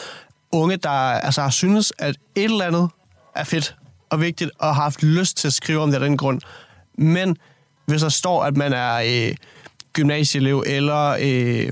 unge, 0.52 0.76
der 0.76 0.90
altså, 0.90 1.42
har 1.42 1.50
synes, 1.50 1.92
at 1.98 2.16
et 2.34 2.44
eller 2.44 2.64
andet 2.64 2.88
er 3.36 3.44
fedt 3.44 3.76
og 4.14 4.20
vigtigt, 4.20 4.50
og 4.58 4.74
har 4.74 4.82
haft 4.82 5.02
lyst 5.02 5.36
til 5.36 5.46
at 5.46 5.52
skrive 5.52 5.80
om 5.80 5.88
det 5.90 5.94
af 5.94 6.00
den 6.00 6.16
grund. 6.16 6.40
Men 6.98 7.36
hvis 7.86 8.00
der 8.00 8.08
står, 8.08 8.44
at 8.44 8.56
man 8.56 8.72
er 8.72 8.94
øh, 8.94 9.36
gymnasieelev 9.92 10.64
eller 10.66 11.16
øh, 11.20 11.68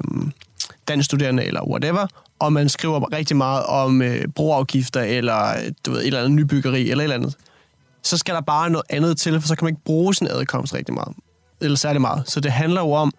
dansstuderende 0.89 1.45
eller 1.45 1.69
whatever, 1.69 2.07
og 2.39 2.53
man 2.53 2.69
skriver 2.69 3.13
rigtig 3.13 3.37
meget 3.37 3.65
om 3.65 4.03
øh, 4.03 4.29
broafgifter 4.29 5.01
eller 5.01 5.55
du 5.87 5.91
ved, 5.91 6.01
et 6.01 6.07
eller 6.07 6.19
andet 6.19 6.33
nybyggeri 6.33 6.91
eller 6.91 6.97
et 6.97 7.03
eller 7.03 7.17
andet, 7.17 7.35
så 8.03 8.19
skal 8.19 8.35
der 8.35 8.41
bare 8.41 8.71
noget 8.71 8.87
andet 8.91 9.19
til, 9.19 9.41
for 9.41 9.49
så 9.49 9.57
kan 9.57 9.65
man 9.65 9.73
ikke 9.75 9.85
bruge 9.85 10.15
sin 10.15 10.27
adkomst 10.27 10.75
rigtig 10.75 10.95
meget. 10.95 11.17
Eller 11.61 11.77
særlig 11.77 12.01
meget. 12.01 12.31
Så 12.31 12.41
det 12.41 12.53
handler 12.53 12.81
jo 12.81 12.93
om, 12.93 13.13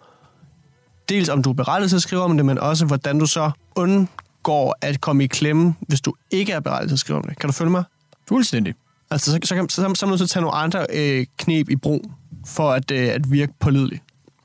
dels 1.08 1.28
om 1.28 1.42
du 1.42 1.50
er 1.50 1.54
berettiget 1.54 1.90
til 1.90 1.96
at 1.96 2.02
skrive 2.02 2.22
om 2.22 2.36
det, 2.36 2.46
men 2.46 2.58
også 2.58 2.86
hvordan 2.86 3.18
du 3.18 3.26
så 3.26 3.50
undgår 3.74 4.76
at 4.80 5.00
komme 5.00 5.24
i 5.24 5.26
klemme, 5.26 5.74
hvis 5.80 6.00
du 6.00 6.14
ikke 6.30 6.52
er 6.52 6.60
berettiget 6.60 6.88
til 6.88 6.94
at 6.94 6.98
skrive 6.98 7.18
om 7.18 7.24
det. 7.24 7.38
Kan 7.38 7.48
du 7.48 7.52
følge 7.52 7.70
mig? 7.70 7.84
Fuldstændig. 8.28 8.74
Altså, 9.10 9.30
så, 9.30 9.38
så, 9.42 9.48
så, 9.48 9.66
så, 9.68 9.94
så 9.94 10.06
er 10.06 10.06
man 10.06 10.10
nødt 10.10 10.18
til 10.18 10.24
at 10.24 10.30
tage 10.30 10.42
nogle 10.42 10.56
andre 10.56 10.86
øh, 10.92 11.26
knep 11.38 11.70
i 11.70 11.76
brug, 11.76 12.10
for 12.46 12.70
at, 12.70 12.90
øh, 12.90 13.08
at 13.08 13.32
virke 13.32 13.52
pålidelig. 13.60 14.00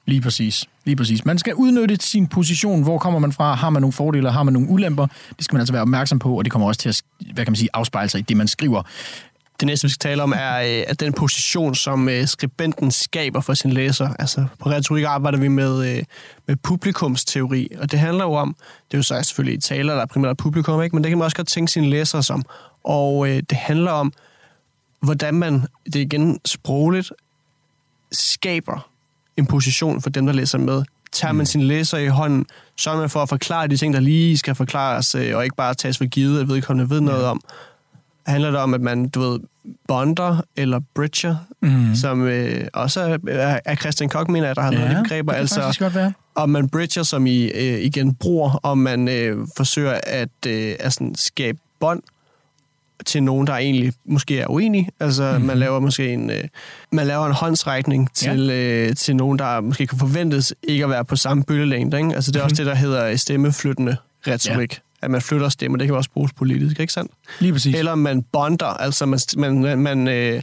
Lige 0.06 0.22
præcis. 0.22 0.66
Lige 0.86 0.96
præcis. 0.96 1.26
Man 1.26 1.38
skal 1.38 1.54
udnytte 1.54 1.98
sin 2.00 2.28
position. 2.28 2.84
Hvor 2.84 2.98
kommer 2.98 3.20
man 3.20 3.32
fra? 3.32 3.56
Har 3.56 3.70
man 3.70 3.82
nogle 3.82 3.94
fordele? 3.94 4.32
Har 4.32 4.44
man 4.44 4.54
nogle 4.54 4.70
ulemper? 4.70 5.08
Det 5.38 5.46
skal 5.46 5.56
man 5.56 5.62
altså 5.62 5.74
være 5.74 5.82
opmærksom 5.82 6.20
på, 6.20 6.38
og 6.38 6.46
det 6.46 6.52
kommer 6.52 6.68
også 6.68 6.82
til 6.82 6.90
at 6.90 7.02
hvad 7.34 7.46
kan 7.46 7.52
man 7.52 7.56
sige, 7.56 7.70
afspejle 7.74 8.10
sig 8.10 8.20
i 8.20 8.22
det, 8.22 8.38
man 8.38 8.48
skriver. 8.48 8.84
Det 9.60 9.66
næste, 9.66 9.88
vi 9.88 9.90
skal 9.90 10.10
tale 10.10 10.24
om, 10.24 10.34
er 10.38 10.58
øh, 10.58 10.84
at 10.88 11.00
den 11.00 11.14
position, 11.14 11.76
som 11.76 12.10
øh, 12.10 12.28
skribenten 12.28 12.92
skaber 12.92 13.42
for 13.42 13.54
sin 13.54 13.72
læser. 13.72 14.10
Altså, 14.20 14.46
på 14.60 14.70
retorik 14.70 15.04
arbejder 15.04 15.38
vi 15.38 15.48
med, 15.48 15.98
øh, 15.98 16.04
med 16.48 16.56
publikumsteori, 16.56 17.68
og 17.78 17.92
det 17.92 18.00
handler 18.00 18.24
jo 18.24 18.34
om, 18.34 18.56
det 18.88 18.94
er 18.94 18.98
jo 18.98 19.04
så 19.04 19.24
selvfølgelig 19.24 19.64
taler, 19.64 19.94
der 19.94 20.02
er 20.02 20.06
primært 20.06 20.38
publikum, 20.38 20.82
ikke? 20.82 20.96
men 20.96 21.04
det 21.04 21.10
kan 21.10 21.18
man 21.18 21.26
også 21.26 21.38
godt 21.38 21.48
tænke 21.48 21.72
sine 21.72 21.90
læsere 21.90 22.24
som. 22.24 22.44
Og 22.84 23.30
øh, 23.30 23.44
det 23.50 23.58
handler 23.58 23.92
om, 23.92 24.14
hvordan 25.02 25.34
man, 25.34 25.66
det 25.86 25.96
er 25.96 26.02
igen 26.02 26.40
sprogligt, 26.46 27.12
skaber 28.12 28.90
en 29.38 29.46
position 29.46 30.02
for 30.02 30.10
dem, 30.10 30.26
der 30.26 30.34
læser 30.34 30.58
med. 30.58 30.84
Tager 31.12 31.32
man 31.32 31.42
mm. 31.42 31.46
sin 31.46 31.62
læser 31.62 31.98
i 31.98 32.08
hånden, 32.08 32.46
så 32.76 32.92
er 32.92 32.98
man 32.98 33.10
for 33.10 33.22
at 33.22 33.30
forklare 33.30 33.68
de 33.68 33.78
ting, 33.78 33.94
der 33.94 34.00
lige 34.00 34.38
skal 34.38 34.56
forklares, 34.56 35.16
øh, 35.16 35.38
og 35.38 35.44
ikke 35.44 35.56
bare 35.56 35.74
tages 35.74 35.98
for 35.98 36.06
givet, 36.06 36.42
at 36.42 36.48
vedkommende 36.48 36.90
ved 36.90 37.02
noget 37.02 37.26
om. 37.26 37.42
Handler 38.26 38.52
det 38.52 38.60
om, 38.60 38.74
at 38.74 38.82
man, 38.82 39.10
du 39.10 39.20
ved, 39.20 39.40
bonder 39.88 40.42
eller 40.56 40.80
bridger, 40.96 41.36
mm. 41.62 41.96
som 41.96 42.28
øh, 42.28 42.68
også 42.74 43.20
er, 43.28 43.60
er 43.66 43.76
Christian 43.76 44.10
Koch, 44.10 44.32
mener 44.32 44.48
jeg, 44.48 44.56
der 44.56 44.62
har 44.62 44.72
ja, 44.72 44.80
nogle 44.80 45.04
begreber. 45.04 45.32
Det 45.32 45.40
altså, 45.40 45.76
godt 45.80 45.96
være. 45.96 46.14
Om 46.36 46.50
man 46.50 46.70
bridger, 46.70 47.04
som 47.04 47.26
I 47.26 47.44
øh, 47.44 47.80
igen 47.80 48.16
bruger, 48.16 48.60
om 48.64 48.78
man 48.78 49.08
øh, 49.08 49.48
forsøger 49.58 50.00
at, 50.04 50.30
øh, 50.48 50.76
at 50.80 50.94
sådan, 50.94 51.16
skabe 51.16 51.58
bånd 51.80 52.02
til 53.06 53.24
nogen, 53.24 53.48
der 53.48 53.54
egentlig 53.54 53.94
måske 54.06 54.40
er 54.40 54.48
uenige. 54.48 54.90
Altså, 55.00 55.32
mm-hmm. 55.32 55.46
man 55.46 55.58
laver 55.58 55.80
måske 55.80 56.14
en, 56.14 56.30
øh, 56.30 56.44
man 56.92 57.08
laver 57.08 57.26
en 57.26 57.34
håndsrækning 57.34 58.14
til, 58.14 58.46
ja. 58.46 58.54
øh, 58.54 58.96
til 58.96 59.16
nogen, 59.16 59.40
der 59.40 59.62
måske 59.62 59.88
kan 59.88 60.00
forventes 60.00 60.54
ikke 60.64 60.84
at 60.84 60.90
være 60.90 61.06
på 61.06 61.16
samme 61.16 61.44
bølgelængde. 61.44 61.98
Ikke? 61.98 62.16
Altså, 62.16 62.32
det 62.32 62.40
er 62.40 62.44
mm-hmm. 62.44 62.52
også 62.52 62.64
det, 62.64 62.66
der 62.66 62.76
hedder 62.76 63.16
stemmeflyttende 63.16 63.98
retorik. 64.28 64.74
Ja. 64.74 64.80
At 65.02 65.12
man 65.12 65.22
flytter 65.22 65.50
stemmer, 65.50 65.78
det 65.78 65.88
kan 65.88 65.96
også 65.96 66.10
bruges 66.10 66.34
politisk, 66.34 66.80
ikke 66.80 66.94
sandt? 66.94 67.12
Lige 67.40 67.54
præcis. 67.54 67.76
Eller 67.76 67.96
man 67.96 68.24
bonder, 68.24 68.66
altså 68.66 69.06
man, 69.06 69.20
man, 69.62 69.80
man 69.80 70.08
øh, 70.08 70.42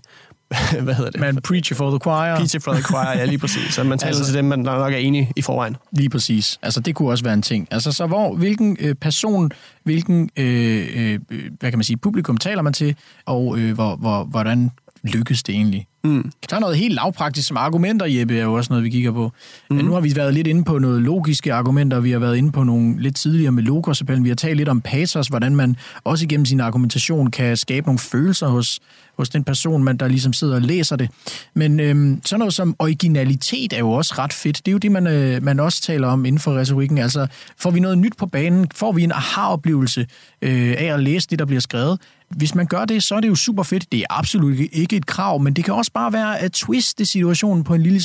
hvad 0.82 0.94
hedder 0.94 1.10
det? 1.10 1.20
Man 1.20 1.36
preacher 1.36 1.76
for 1.76 1.90
the 1.90 1.98
choir. 1.98 2.36
Preacher 2.36 2.60
for 2.60 2.72
the 2.72 2.82
choir, 2.82 3.18
ja, 3.18 3.24
lige 3.24 3.38
præcis. 3.38 3.74
Så 3.74 3.84
man 3.84 3.98
taler 3.98 4.08
altså, 4.08 4.24
til 4.24 4.34
dem, 4.34 4.44
man 4.44 4.58
nok 4.58 4.92
er 4.92 4.96
enig 4.96 5.32
i 5.36 5.42
forvejen. 5.42 5.76
Lige 5.92 6.08
præcis. 6.08 6.58
Altså, 6.62 6.80
det 6.80 6.94
kunne 6.94 7.10
også 7.10 7.24
være 7.24 7.34
en 7.34 7.42
ting. 7.42 7.68
Altså, 7.70 7.92
så 7.92 8.06
hvor, 8.06 8.34
hvilken 8.34 8.76
øh, 8.80 8.94
person, 8.94 9.50
hvilken, 9.84 10.30
øh, 10.36 10.88
øh, 10.94 11.20
hvad 11.60 11.70
kan 11.70 11.78
man 11.78 11.84
sige, 11.84 11.96
publikum 11.96 12.36
taler 12.36 12.62
man 12.62 12.72
til, 12.72 12.96
og 13.26 13.58
øh, 13.58 13.74
hvor, 13.74 13.96
hvor, 13.96 14.24
hvordan 14.24 14.70
lykkes 15.04 15.42
det 15.42 15.54
egentlig? 15.54 15.86
Mm. 16.06 16.30
Der 16.50 16.56
er 16.56 16.60
noget 16.60 16.76
helt 16.76 16.94
lavpraktisk 16.94 17.48
som 17.48 17.56
argumenter, 17.56 18.06
Jeppe, 18.06 18.38
er 18.38 18.44
jo 18.44 18.54
også 18.54 18.72
noget, 18.72 18.84
vi 18.84 18.90
kigger 18.90 19.12
på. 19.12 19.32
Mm. 19.70 19.76
Men 19.76 19.84
nu 19.84 19.92
har 19.92 20.00
vi 20.00 20.16
været 20.16 20.34
lidt 20.34 20.46
inde 20.46 20.64
på 20.64 20.78
noget 20.78 21.02
logiske 21.02 21.52
argumenter, 21.52 22.00
vi 22.00 22.10
har 22.10 22.18
været 22.18 22.36
inde 22.36 22.52
på 22.52 22.64
nogle 22.64 23.02
lidt 23.02 23.16
tidligere 23.16 23.52
med 23.52 23.62
logosappellen, 23.62 24.24
vi 24.24 24.28
har 24.28 24.36
talt 24.36 24.56
lidt 24.56 24.68
om 24.68 24.80
pathos, 24.80 25.28
hvordan 25.28 25.56
man 25.56 25.76
også 26.04 26.24
igennem 26.24 26.44
sin 26.44 26.60
argumentation 26.60 27.30
kan 27.30 27.56
skabe 27.56 27.86
nogle 27.86 27.98
følelser 27.98 28.48
hos, 28.48 28.80
hos 29.18 29.28
den 29.28 29.44
person, 29.44 29.84
man 29.84 29.96
der 29.96 30.08
ligesom 30.08 30.32
sidder 30.32 30.54
og 30.54 30.62
læser 30.62 30.96
det. 30.96 31.10
Men 31.54 31.80
øhm, 31.80 32.20
sådan 32.24 32.38
noget 32.38 32.54
som 32.54 32.76
originalitet 32.78 33.72
er 33.72 33.78
jo 33.78 33.90
også 33.90 34.14
ret 34.18 34.32
fedt. 34.32 34.56
Det 34.56 34.68
er 34.68 34.72
jo 34.72 34.78
det, 34.78 34.92
man, 34.92 35.06
øh, 35.06 35.42
man 35.42 35.60
også 35.60 35.82
taler 35.82 36.08
om 36.08 36.24
inden 36.24 36.38
for 36.38 36.58
retorikken. 36.58 36.98
Altså, 36.98 37.26
får 37.58 37.70
vi 37.70 37.80
noget 37.80 37.98
nyt 37.98 38.16
på 38.18 38.26
banen? 38.26 38.66
Får 38.74 38.92
vi 38.92 39.02
en 39.02 39.12
aha-oplevelse 39.12 40.06
øh, 40.42 40.74
af 40.78 40.94
at 40.94 41.00
læse 41.00 41.28
det, 41.30 41.38
der 41.38 41.44
bliver 41.44 41.60
skrevet? 41.60 41.98
Hvis 42.28 42.54
man 42.54 42.66
gør 42.66 42.84
det, 42.84 43.02
så 43.02 43.14
er 43.14 43.20
det 43.20 43.28
jo 43.28 43.34
super 43.34 43.62
fedt. 43.62 43.92
Det 43.92 44.00
er 44.00 44.06
absolut 44.10 44.58
ikke 44.72 44.96
et 44.96 45.06
krav, 45.06 45.40
men 45.40 45.52
det 45.52 45.64
kan 45.64 45.74
også 45.74 45.92
bare 45.96 46.12
være 46.12 46.38
at 46.38 46.52
twiste 46.52 47.06
situationen 47.06 47.64
på 47.64 47.74
en 47.74 47.82
lille 47.82 48.00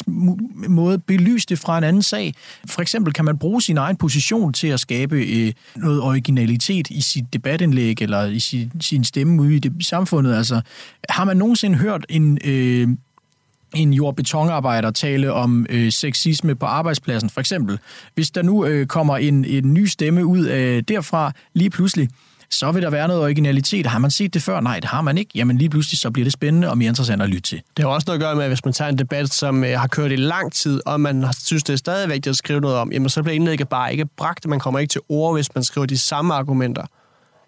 måde, 0.67 0.99
belyse 0.99 1.47
det 1.49 1.60
fra 1.60 1.77
en 1.77 1.84
anden 1.84 2.04
sag. 2.04 2.34
For 2.65 2.82
eksempel 2.82 3.13
kan 3.13 3.25
man 3.25 3.38
bruge 3.38 3.62
sin 3.62 3.77
egen 3.77 3.95
position 3.95 4.54
til 4.54 4.67
at 4.67 4.80
skabe 4.80 5.15
øh, 5.15 5.54
noget 5.75 6.01
originalitet 6.01 6.89
i 6.89 7.01
sit 7.01 7.34
debatindlæg 7.34 8.01
eller 8.01 8.25
i 8.25 8.39
sin, 8.39 8.71
sin 8.82 9.04
stemme 9.04 9.41
ude 9.41 9.56
i 9.56 9.60
det, 9.60 9.86
samfundet. 9.86 10.36
Altså, 10.36 10.62
har 11.10 11.23
man 11.23 11.38
nogensinde 11.38 11.77
hørt 11.77 12.06
en... 12.10 12.38
Øh, 12.43 12.88
en 13.75 13.93
jordbetonarbejder 13.93 14.91
tale 14.91 15.34
om 15.34 15.65
øh, 15.69 15.91
sexisme 15.91 16.56
på 16.56 16.65
arbejdspladsen, 16.65 17.30
for 17.30 17.39
eksempel. 17.39 17.80
Hvis 18.15 18.32
der 18.32 18.41
nu 18.41 18.65
øh, 18.65 18.88
kommer 18.88 19.17
en, 19.17 19.45
en 19.45 19.73
ny 19.73 19.86
stemme 19.86 20.25
ud 20.25 20.45
af 20.45 20.86
derfra 20.86 21.32
lige 21.54 21.69
pludselig, 21.69 22.10
så 22.52 22.72
vil 22.72 22.84
der 22.84 22.90
være 22.90 23.08
noget 23.08 23.22
originalitet. 23.24 23.86
Har 23.86 24.00
man 24.00 24.12
set 24.12 24.34
det 24.34 24.42
før? 24.42 24.60
Nej, 24.60 24.80
det 24.80 24.90
har 24.90 25.02
man 25.02 25.18
ikke. 25.18 25.32
Jamen 25.36 25.58
lige 25.58 25.70
pludselig 25.70 26.00
så 26.00 26.12
bliver 26.12 26.24
det 26.26 26.34
spændende 26.34 26.70
og 26.70 26.78
mere 26.78 26.90
interessant 26.90 27.22
at 27.22 27.30
lytte 27.30 27.42
til. 27.42 27.62
Det 27.78 27.86
har 27.86 27.92
også 27.92 28.06
noget 28.08 28.20
at 28.20 28.24
gøre 28.24 28.36
med, 28.36 28.44
at 28.44 28.50
hvis 28.50 28.66
man 28.66 28.74
tager 28.74 28.90
en 28.90 28.98
debat, 28.98 29.34
som 29.34 29.64
øh, 29.64 29.80
har 29.80 29.88
kørt 29.88 30.12
i 30.12 30.16
lang 30.16 30.54
tid, 30.54 30.82
og 30.86 31.02
man 31.02 31.26
synes, 31.44 31.64
det 31.64 31.74
er 31.74 31.78
stadig 31.78 32.10
vigtigt 32.10 32.28
at 32.28 32.36
skrive 32.36 32.62
noget 32.62 32.78
om, 32.78 32.92
jamen 32.92 33.10
så 33.10 33.24
bliver 33.24 33.36
indlægget 33.36 33.70
bare 33.70 33.92
ikke 33.92 34.06
bragt. 34.18 34.48
Man 34.48 34.60
kommer 34.60 34.80
ikke 34.80 34.92
til 34.92 35.02
ord, 35.10 35.36
hvis 35.36 35.56
man 35.56 35.64
skriver 35.64 35.88
de 35.88 35.98
samme 35.98 36.34
argumenter. 36.34 36.86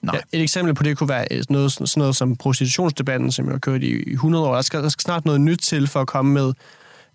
Nej. 0.02 0.16
Ja, 0.34 0.38
et 0.38 0.44
eksempel 0.44 0.74
på 0.74 0.84
det 0.84 0.98
kunne 0.98 1.10
være 1.10 1.26
noget, 1.50 1.72
sådan 1.72 1.88
noget 1.96 2.16
som 2.16 2.36
prostitutionsdebatten, 2.36 3.32
som 3.32 3.46
jeg 3.46 3.54
har 3.54 3.60
kørt 3.60 3.84
i, 3.84 4.04
i 4.04 4.14
100 4.14 4.46
år. 4.46 4.56
Der 4.56 4.62
skal, 4.62 4.84
der 4.84 4.90
skal 4.90 5.02
snart 5.02 5.26
noget 5.26 5.42
nyt 5.42 5.60
til 5.60 5.88
for 5.88 6.02
at 6.02 6.08
komme 6.08 6.34
med, 6.34 6.54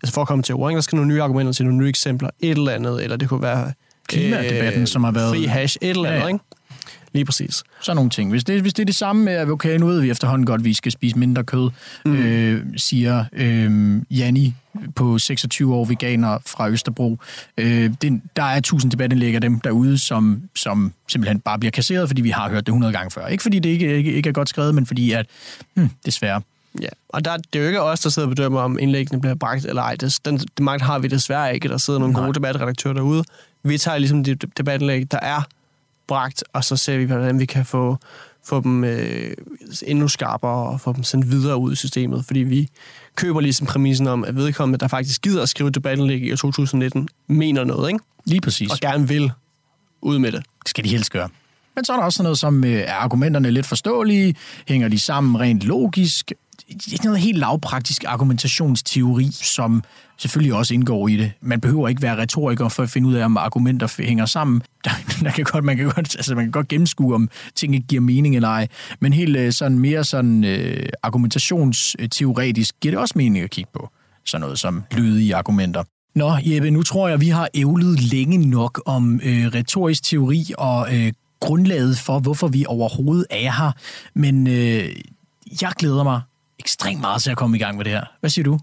altså 0.03 0.13
for 0.13 0.21
at 0.21 0.27
komme 0.27 0.43
til 0.43 0.55
ord. 0.55 0.71
Ikke? 0.71 0.75
Der 0.77 0.81
skal 0.81 0.95
nogle 0.95 1.07
nye 1.13 1.21
argumenter 1.21 1.53
til, 1.53 1.65
nogle 1.65 1.77
nye 1.79 1.89
eksempler, 1.89 2.29
et 2.39 2.49
eller 2.57 2.71
andet, 2.71 3.03
eller 3.03 3.17
det 3.17 3.29
kunne 3.29 3.41
være... 3.41 3.73
Klimadebatten, 4.07 4.87
som 4.87 5.03
har 5.03 5.11
været- 5.11 5.29
Fri 5.35 5.43
hash, 5.45 5.77
et 5.81 5.89
eller 5.89 6.03
andet, 6.05 6.19
ja, 6.19 6.21
ja. 6.23 6.27
ikke? 6.33 6.39
Lige 7.13 7.25
præcis. 7.25 7.63
Sådan 7.81 7.95
nogle 7.95 8.09
ting. 8.09 8.29
Hvis 8.29 8.43
det, 8.43 8.61
hvis 8.61 8.73
det 8.73 8.83
er 8.83 8.85
det 8.85 8.95
samme 8.95 9.25
med, 9.25 9.33
at 9.33 9.49
okay, 9.49 9.77
nu 9.77 9.85
ved 9.85 10.01
vi 10.01 10.09
efterhånden 10.09 10.45
godt, 10.45 10.61
at 10.61 10.65
vi 10.65 10.73
skal 10.73 10.91
spise 10.91 11.19
mindre 11.19 11.43
kød, 11.43 11.69
mm. 12.05 12.15
øh, 12.15 12.65
siger 12.77 13.25
øh, 13.33 14.01
Janni 14.09 14.53
på 14.95 15.19
26 15.19 15.75
år 15.75 15.85
veganer 15.85 16.37
fra 16.45 16.69
Østerbro. 16.69 17.17
Øh, 17.57 17.91
det, 18.01 18.21
der 18.35 18.43
er 18.43 18.59
tusind 18.59 18.91
debatindlæg 18.91 19.35
af 19.35 19.41
dem 19.41 19.59
derude, 19.59 19.97
som, 19.97 20.41
som 20.55 20.93
simpelthen 21.07 21.39
bare 21.39 21.59
bliver 21.59 21.71
kasseret, 21.71 22.09
fordi 22.09 22.21
vi 22.21 22.29
har 22.29 22.49
hørt 22.49 22.65
det 22.65 22.71
100 22.71 22.93
gange 22.93 23.11
før. 23.11 23.27
Ikke 23.27 23.43
fordi 23.43 23.59
det 23.59 23.69
ikke, 23.69 23.97
ikke, 23.97 24.13
ikke 24.13 24.29
er 24.29 24.33
godt 24.33 24.49
skrevet, 24.49 24.75
men 24.75 24.85
fordi 24.85 25.11
at, 25.11 25.25
hmm, 25.73 25.89
desværre, 26.05 26.41
Ja, 26.81 26.87
og 27.09 27.25
der, 27.25 27.37
det 27.37 27.59
er 27.59 27.63
jo 27.63 27.67
ikke 27.67 27.81
os, 27.81 27.99
der 27.99 28.09
sidder 28.09 28.27
og 28.27 28.35
bedømmer, 28.35 28.61
om 28.61 28.79
indlæggene 28.79 29.21
bliver 29.21 29.35
bragt 29.35 29.65
eller 29.65 29.81
ej. 29.81 29.95
Det, 29.95 30.19
den, 30.25 30.37
den 30.37 30.65
magt 30.65 30.81
har 30.81 30.99
vi 30.99 31.07
desværre 31.07 31.53
ikke. 31.53 31.67
Der 31.67 31.77
sidder 31.77 31.99
nogle 31.99 32.13
Nej. 32.13 32.23
gode 32.23 32.33
debatredaktører 32.33 32.93
derude. 32.93 33.23
Vi 33.63 33.77
tager 33.77 33.97
ligesom 33.97 34.23
de 34.23 34.35
debatindlæg, 34.35 35.11
der 35.11 35.19
er 35.19 35.41
bragt, 36.09 36.43
og 36.53 36.63
så 36.63 36.75
ser 36.75 36.97
vi, 36.97 37.03
hvordan 37.03 37.39
vi 37.39 37.45
kan 37.45 37.65
få, 37.65 37.97
få 38.45 38.61
dem 38.61 38.83
øh, 38.83 39.33
endnu 39.87 40.07
skarpere 40.07 40.69
og 40.69 40.81
få 40.81 40.93
dem 40.93 41.03
sendt 41.03 41.31
videre 41.31 41.57
ud 41.57 41.73
i 41.73 41.75
systemet. 41.75 42.25
Fordi 42.25 42.39
vi 42.39 42.69
køber 43.15 43.39
ligesom 43.39 43.67
præmissen 43.67 44.07
om, 44.07 44.23
at 44.23 44.35
vedkommende, 44.35 44.79
der 44.79 44.87
faktisk 44.87 45.21
gider 45.21 45.43
at 45.43 45.49
skrive 45.49 45.69
debatindlæg 45.69 46.21
i 46.21 46.31
år 46.31 46.35
2019, 46.35 47.09
mener 47.27 47.63
noget, 47.63 47.89
ikke? 47.89 48.05
lige 48.25 48.41
præcis. 48.41 48.71
og 48.71 48.77
gerne 48.77 49.07
vil 49.07 49.31
ud 50.01 50.19
med 50.19 50.31
det. 50.31 50.43
Det 50.59 50.69
skal 50.69 50.83
de 50.83 50.89
helst 50.89 51.11
gøre. 51.11 51.29
Men 51.75 51.85
så 51.85 51.93
er 51.93 51.97
der 51.97 52.03
også 52.03 52.17
sådan 52.17 52.23
noget 52.23 52.37
som, 52.37 52.63
øh, 52.63 52.71
er 52.71 52.93
argumenterne 52.93 53.51
lidt 53.51 53.65
forståelige? 53.65 54.35
Hænger 54.67 54.87
de 54.87 54.99
sammen 54.99 55.39
rent 55.39 55.61
logisk? 55.61 56.31
Det 56.69 56.99
er 56.99 57.03
noget 57.03 57.19
helt 57.19 57.37
lavpraktisk 57.37 58.03
argumentationsteori, 58.07 59.31
som 59.31 59.83
selvfølgelig 60.17 60.53
også 60.53 60.73
indgår 60.73 61.07
i 61.07 61.17
det. 61.17 61.31
Man 61.41 61.61
behøver 61.61 61.87
ikke 61.87 62.01
være 62.01 62.17
retoriker 62.17 62.69
for 62.69 62.83
at 62.83 62.89
finde 62.89 63.09
ud 63.09 63.13
af, 63.13 63.25
om 63.25 63.37
argumenter 63.37 64.03
hænger 64.03 64.25
sammen. 64.25 64.61
Der, 64.85 64.91
der 65.23 65.31
kan 65.31 65.43
godt, 65.43 65.63
man, 65.63 65.77
kan 65.77 65.85
godt, 65.85 66.15
altså 66.15 66.35
man 66.35 66.45
kan 66.45 66.51
godt 66.51 66.67
gennemskue, 66.67 67.15
om 67.15 67.29
ting 67.55 67.75
ikke 67.75 67.87
giver 67.87 68.01
mening 68.01 68.35
eller 68.35 68.49
ej. 68.49 68.67
Men 68.99 69.13
helt 69.13 69.37
øh, 69.37 69.53
sådan 69.53 69.79
mere 69.79 70.03
sådan, 70.03 70.43
øh, 70.43 70.89
argumentationsteoretisk 71.03 72.75
giver 72.81 72.91
det 72.91 72.99
også 72.99 73.13
mening 73.17 73.43
at 73.43 73.49
kigge 73.49 73.71
på. 73.73 73.89
Sådan 74.25 74.41
noget 74.41 74.59
som 74.59 74.83
lydige 74.91 75.35
argumenter. 75.35 75.83
Nå, 76.15 76.37
Jeppe, 76.45 76.71
nu 76.71 76.83
tror 76.83 77.07
jeg, 77.07 77.21
vi 77.21 77.29
har 77.29 77.49
ævlet 77.53 78.01
længe 78.01 78.37
nok 78.37 78.81
om 78.85 79.21
øh, 79.23 79.45
retorisk 79.47 80.03
teori 80.03 80.51
og 80.57 80.95
øh, 80.95 81.13
grundlaget 81.39 81.97
for, 81.97 82.19
hvorfor 82.19 82.47
vi 82.47 82.65
overhovedet 82.67 83.25
er 83.29 83.51
her. 83.51 83.71
Men 84.13 84.47
øh, 84.47 84.89
jeg 85.61 85.71
glæder 85.77 86.03
mig 86.03 86.21
ekstremt 86.59 87.01
meget 87.01 87.21
til 87.21 87.31
at 87.31 87.37
komme 87.37 87.57
i 87.57 87.59
gang 87.59 87.77
med 87.77 87.85
det 87.85 87.93
her. 87.93 88.03
Hvad 88.19 88.29
siger 88.29 88.43
du? 88.43 88.59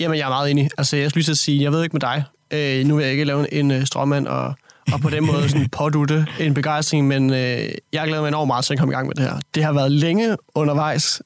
Jamen, 0.00 0.18
jeg 0.18 0.24
er 0.24 0.28
meget 0.28 0.50
enig. 0.50 0.70
Altså, 0.78 0.96
jeg 0.96 1.10
skulle 1.10 1.20
lige 1.20 1.26
til 1.26 1.32
at 1.32 1.38
sige, 1.38 1.62
jeg 1.62 1.72
ved 1.72 1.82
ikke 1.82 1.92
med 1.92 2.00
dig. 2.00 2.24
Øh, 2.50 2.86
nu 2.86 2.96
vil 2.96 3.02
jeg 3.02 3.12
ikke 3.12 3.24
lave 3.24 3.54
en 3.54 3.70
øh, 3.70 3.86
stråmand 3.86 4.26
og, 4.26 4.54
og 4.92 5.00
på 5.00 5.10
den 5.10 5.26
måde 5.26 5.48
sådan 5.48 5.68
pådutte 5.68 6.26
en 6.40 6.54
begejstring, 6.54 7.06
men 7.06 7.30
øh, 7.30 7.68
jeg 7.92 8.06
glæder 8.06 8.20
mig 8.20 8.28
enormt 8.28 8.46
meget 8.46 8.64
til 8.64 8.72
at 8.72 8.78
komme 8.78 8.92
i 8.92 8.94
gang 8.94 9.06
med 9.06 9.14
det 9.14 9.24
her. 9.24 9.40
Det 9.54 9.64
har 9.64 9.72
været 9.72 9.92
længe 9.92 10.36
undervejs, 10.54 11.22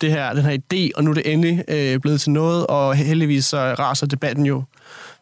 det 0.00 0.10
her, 0.10 0.32
den 0.32 0.44
her 0.44 0.58
idé, 0.58 0.90
og 0.96 1.04
nu 1.04 1.10
er 1.10 1.14
det 1.14 1.32
endelig 1.32 1.64
øh, 1.68 2.00
blevet 2.00 2.20
til 2.20 2.30
noget, 2.30 2.66
og 2.66 2.94
heldigvis 2.94 3.44
så 3.44 3.74
raser 3.78 4.06
debatten 4.06 4.46
jo 4.46 4.62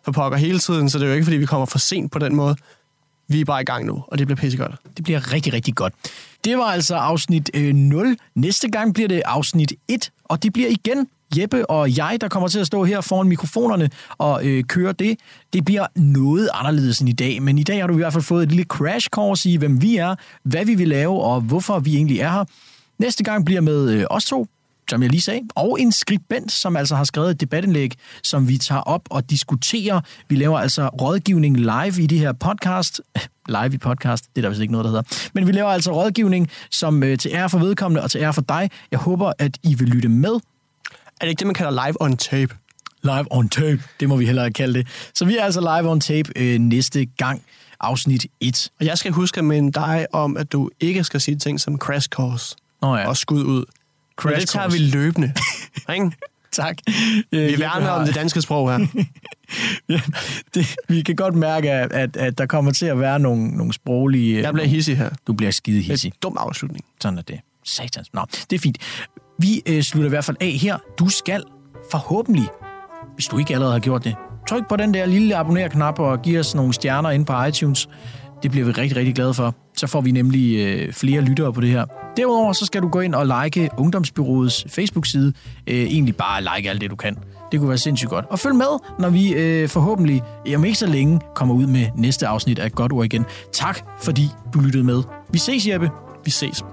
for 0.04 0.12
pokker 0.12 0.38
hele 0.38 0.58
tiden, 0.58 0.90
så 0.90 0.98
det 0.98 1.04
er 1.04 1.08
jo 1.08 1.14
ikke, 1.14 1.24
fordi 1.24 1.36
vi 1.36 1.46
kommer 1.46 1.66
for 1.66 1.78
sent 1.78 2.12
på 2.12 2.18
den 2.18 2.34
måde. 2.34 2.56
Vi 3.28 3.40
er 3.40 3.44
bare 3.44 3.60
i 3.60 3.64
gang 3.64 3.86
nu, 3.86 4.04
og 4.08 4.18
det 4.18 4.26
bliver 4.26 4.36
pissegodt. 4.36 4.74
Det 4.96 5.04
bliver 5.04 5.32
rigtig, 5.32 5.52
rigtig 5.52 5.74
godt. 5.74 5.94
Det 6.44 6.58
var 6.58 6.64
altså 6.64 6.94
afsnit 6.94 7.50
øh, 7.54 7.74
0. 7.74 8.16
Næste 8.34 8.70
gang 8.70 8.94
bliver 8.94 9.08
det 9.08 9.22
afsnit 9.24 9.72
1, 9.88 10.10
og 10.24 10.42
det 10.42 10.52
bliver 10.52 10.68
igen 10.68 11.06
Jeppe 11.38 11.70
og 11.70 11.96
jeg, 11.96 12.18
der 12.20 12.28
kommer 12.28 12.48
til 12.48 12.58
at 12.58 12.66
stå 12.66 12.84
her 12.84 13.00
foran 13.00 13.28
mikrofonerne 13.28 13.90
og 14.18 14.46
øh, 14.46 14.64
køre 14.64 14.92
det. 14.92 15.18
Det 15.52 15.64
bliver 15.64 15.86
noget 15.96 16.48
anderledes 16.54 16.98
end 16.98 17.08
i 17.08 17.12
dag, 17.12 17.42
men 17.42 17.58
i 17.58 17.62
dag 17.62 17.80
har 17.80 17.86
du 17.86 17.94
i 17.94 17.96
hvert 17.96 18.12
fald 18.12 18.24
fået 18.24 18.42
et 18.42 18.48
lille 18.48 18.64
crash 18.64 19.08
course 19.08 19.50
i, 19.50 19.56
hvem 19.56 19.82
vi 19.82 19.96
er, 19.96 20.14
hvad 20.42 20.64
vi 20.64 20.74
vil 20.74 20.88
lave 20.88 21.20
og 21.22 21.40
hvorfor 21.40 21.78
vi 21.78 21.96
egentlig 21.96 22.20
er 22.20 22.30
her. 22.30 22.44
Næste 22.98 23.24
gang 23.24 23.44
bliver 23.44 23.60
med 23.60 23.90
øh, 23.90 24.04
os 24.10 24.24
to, 24.24 24.46
som 24.90 25.02
jeg 25.02 25.10
lige 25.10 25.20
sagde, 25.20 25.40
og 25.54 25.80
en 25.80 25.92
skribent, 25.92 26.52
som 26.52 26.76
altså 26.76 26.96
har 26.96 27.04
skrevet 27.04 27.30
et 27.30 27.40
debatindlæg, 27.40 27.94
som 28.22 28.48
vi 28.48 28.58
tager 28.58 28.80
op 28.80 29.02
og 29.10 29.30
diskuterer. 29.30 30.00
Vi 30.28 30.36
laver 30.36 30.58
altså 30.58 30.88
rådgivning 30.88 31.56
live 31.56 32.02
i 32.02 32.06
det 32.06 32.18
her 32.18 32.32
podcast. 32.32 33.00
Live 33.48 33.74
i 33.74 33.78
podcast, 33.78 34.24
det 34.24 34.38
er 34.38 34.42
der 34.42 34.48
vist 34.48 34.60
ikke 34.60 34.72
noget, 34.72 34.84
der 34.84 34.90
hedder. 34.90 35.30
Men 35.34 35.46
vi 35.46 35.52
laver 35.52 35.68
altså 35.68 35.92
rådgivning, 35.92 36.50
som 36.70 37.02
øh, 37.02 37.18
til 37.18 37.30
ære 37.34 37.50
for 37.50 37.58
vedkommende 37.58 38.02
og 38.02 38.10
til 38.10 38.20
ære 38.20 38.32
for 38.32 38.40
dig. 38.40 38.70
Jeg 38.90 38.98
håber, 38.98 39.32
at 39.38 39.58
I 39.62 39.74
vil 39.74 39.88
lytte 39.88 40.08
med. 40.08 40.30
Er 40.30 40.40
det 41.20 41.28
ikke 41.28 41.38
det, 41.38 41.46
man 41.46 41.54
kalder 41.54 41.86
live 41.86 42.02
on 42.02 42.16
tape? 42.16 42.54
Live 43.02 43.26
on 43.30 43.48
tape, 43.48 43.82
det 44.00 44.08
må 44.08 44.16
vi 44.16 44.26
hellere 44.26 44.50
kalde 44.50 44.74
det. 44.74 44.86
Så 45.14 45.24
vi 45.24 45.36
er 45.36 45.44
altså 45.44 45.60
live 45.60 45.90
on 45.90 46.00
tape 46.00 46.32
øh, 46.36 46.58
næste 46.58 47.04
gang, 47.04 47.42
afsnit 47.80 48.26
1. 48.40 48.70
Og 48.80 48.86
jeg 48.86 48.98
skal 48.98 49.12
huske 49.12 49.38
at 49.38 49.44
minde 49.44 49.72
dig 49.72 50.06
om, 50.12 50.36
at 50.36 50.52
du 50.52 50.70
ikke 50.80 51.04
skal 51.04 51.20
sige 51.20 51.38
ting 51.38 51.60
som 51.60 51.78
crash 51.78 52.08
course 52.08 52.56
Nå 52.82 52.96
ja, 52.96 53.08
og 53.08 53.16
skud 53.16 53.44
ud. 53.44 53.64
Crash 54.16 54.40
det 54.40 54.48
tager 54.48 54.68
vi 54.68 54.78
løbende. 54.78 55.32
ikke? 55.94 56.10
tak. 56.52 56.76
Vi 57.30 57.54
værner 57.58 57.88
om 57.88 58.06
det 58.06 58.14
danske 58.14 58.42
sprog 58.42 58.78
her. 58.78 58.86
Ja, 59.88 60.00
det, 60.54 60.76
vi 60.88 61.02
kan 61.02 61.16
godt 61.16 61.34
mærke, 61.34 61.70
at, 61.70 62.16
at, 62.16 62.38
der 62.38 62.46
kommer 62.46 62.72
til 62.72 62.86
at 62.86 63.00
være 63.00 63.18
nogle, 63.18 63.48
nogle 63.48 63.72
sproglige... 63.72 64.42
Jeg 64.42 64.52
bliver 64.52 64.68
hissig 64.68 64.96
her. 64.96 65.10
Du 65.26 65.32
bliver 65.32 65.50
skide 65.52 65.80
hissig. 65.80 66.12
dum 66.22 66.36
afslutning. 66.40 66.84
Sådan 67.00 67.18
er 67.18 67.22
det. 67.22 67.40
Satans. 67.64 68.12
Nå, 68.14 68.20
det 68.50 68.52
er 68.56 68.58
fint. 68.58 68.78
Vi 69.38 69.62
øh, 69.66 69.82
slutter 69.82 70.08
i 70.08 70.08
hvert 70.08 70.24
fald 70.24 70.36
af 70.40 70.50
her. 70.50 70.78
Du 70.98 71.08
skal 71.08 71.42
forhåbentlig, 71.90 72.48
hvis 73.14 73.26
du 73.26 73.38
ikke 73.38 73.54
allerede 73.54 73.72
har 73.72 73.80
gjort 73.80 74.04
det, 74.04 74.14
tryk 74.48 74.68
på 74.68 74.76
den 74.76 74.94
der 74.94 75.06
lille 75.06 75.36
abonner-knap 75.36 75.98
og 75.98 76.22
giv 76.22 76.38
os 76.38 76.54
nogle 76.54 76.72
stjerner 76.72 77.10
ind 77.10 77.26
på 77.26 77.44
iTunes. 77.44 77.88
Det 78.42 78.50
bliver 78.50 78.66
vi 78.66 78.72
rigtig, 78.72 78.96
rigtig 78.96 79.14
glade 79.14 79.34
for. 79.34 79.54
Så 79.76 79.86
får 79.86 80.00
vi 80.00 80.10
nemlig 80.10 80.56
øh, 80.56 80.92
flere 80.92 81.20
lyttere 81.20 81.52
på 81.52 81.60
det 81.60 81.68
her. 81.68 81.84
Derudover 82.16 82.52
så 82.52 82.66
skal 82.66 82.82
du 82.82 82.88
gå 82.88 83.00
ind 83.00 83.14
og 83.14 83.44
like 83.44 83.70
Ungdomsbyråets 83.78 84.66
Facebook-side. 84.68 85.32
Øh, 85.66 85.76
egentlig 85.76 86.16
bare 86.16 86.56
like 86.56 86.70
alt 86.70 86.80
det, 86.80 86.90
du 86.90 86.96
kan. 86.96 87.16
Det 87.52 87.60
kunne 87.60 87.68
være 87.68 87.78
sindssygt 87.78 88.10
godt. 88.10 88.24
Og 88.30 88.38
følg 88.38 88.54
med, 88.54 88.78
når 88.98 89.10
vi 89.10 89.32
øh, 89.32 89.68
forhåbentlig 89.68 90.22
om 90.56 90.64
ikke 90.64 90.78
så 90.78 90.86
længe 90.86 91.20
kommer 91.34 91.54
ud 91.54 91.66
med 91.66 91.86
næste 91.96 92.26
afsnit 92.26 92.58
af 92.58 92.72
Godt 92.72 92.92
Ord 92.92 93.04
igen. 93.04 93.24
Tak, 93.52 93.80
fordi 94.02 94.28
du 94.54 94.60
lyttede 94.60 94.84
med. 94.84 95.02
Vi 95.32 95.38
ses, 95.38 95.66
Jeppe. 95.66 95.90
Vi 96.24 96.30
ses. 96.30 96.64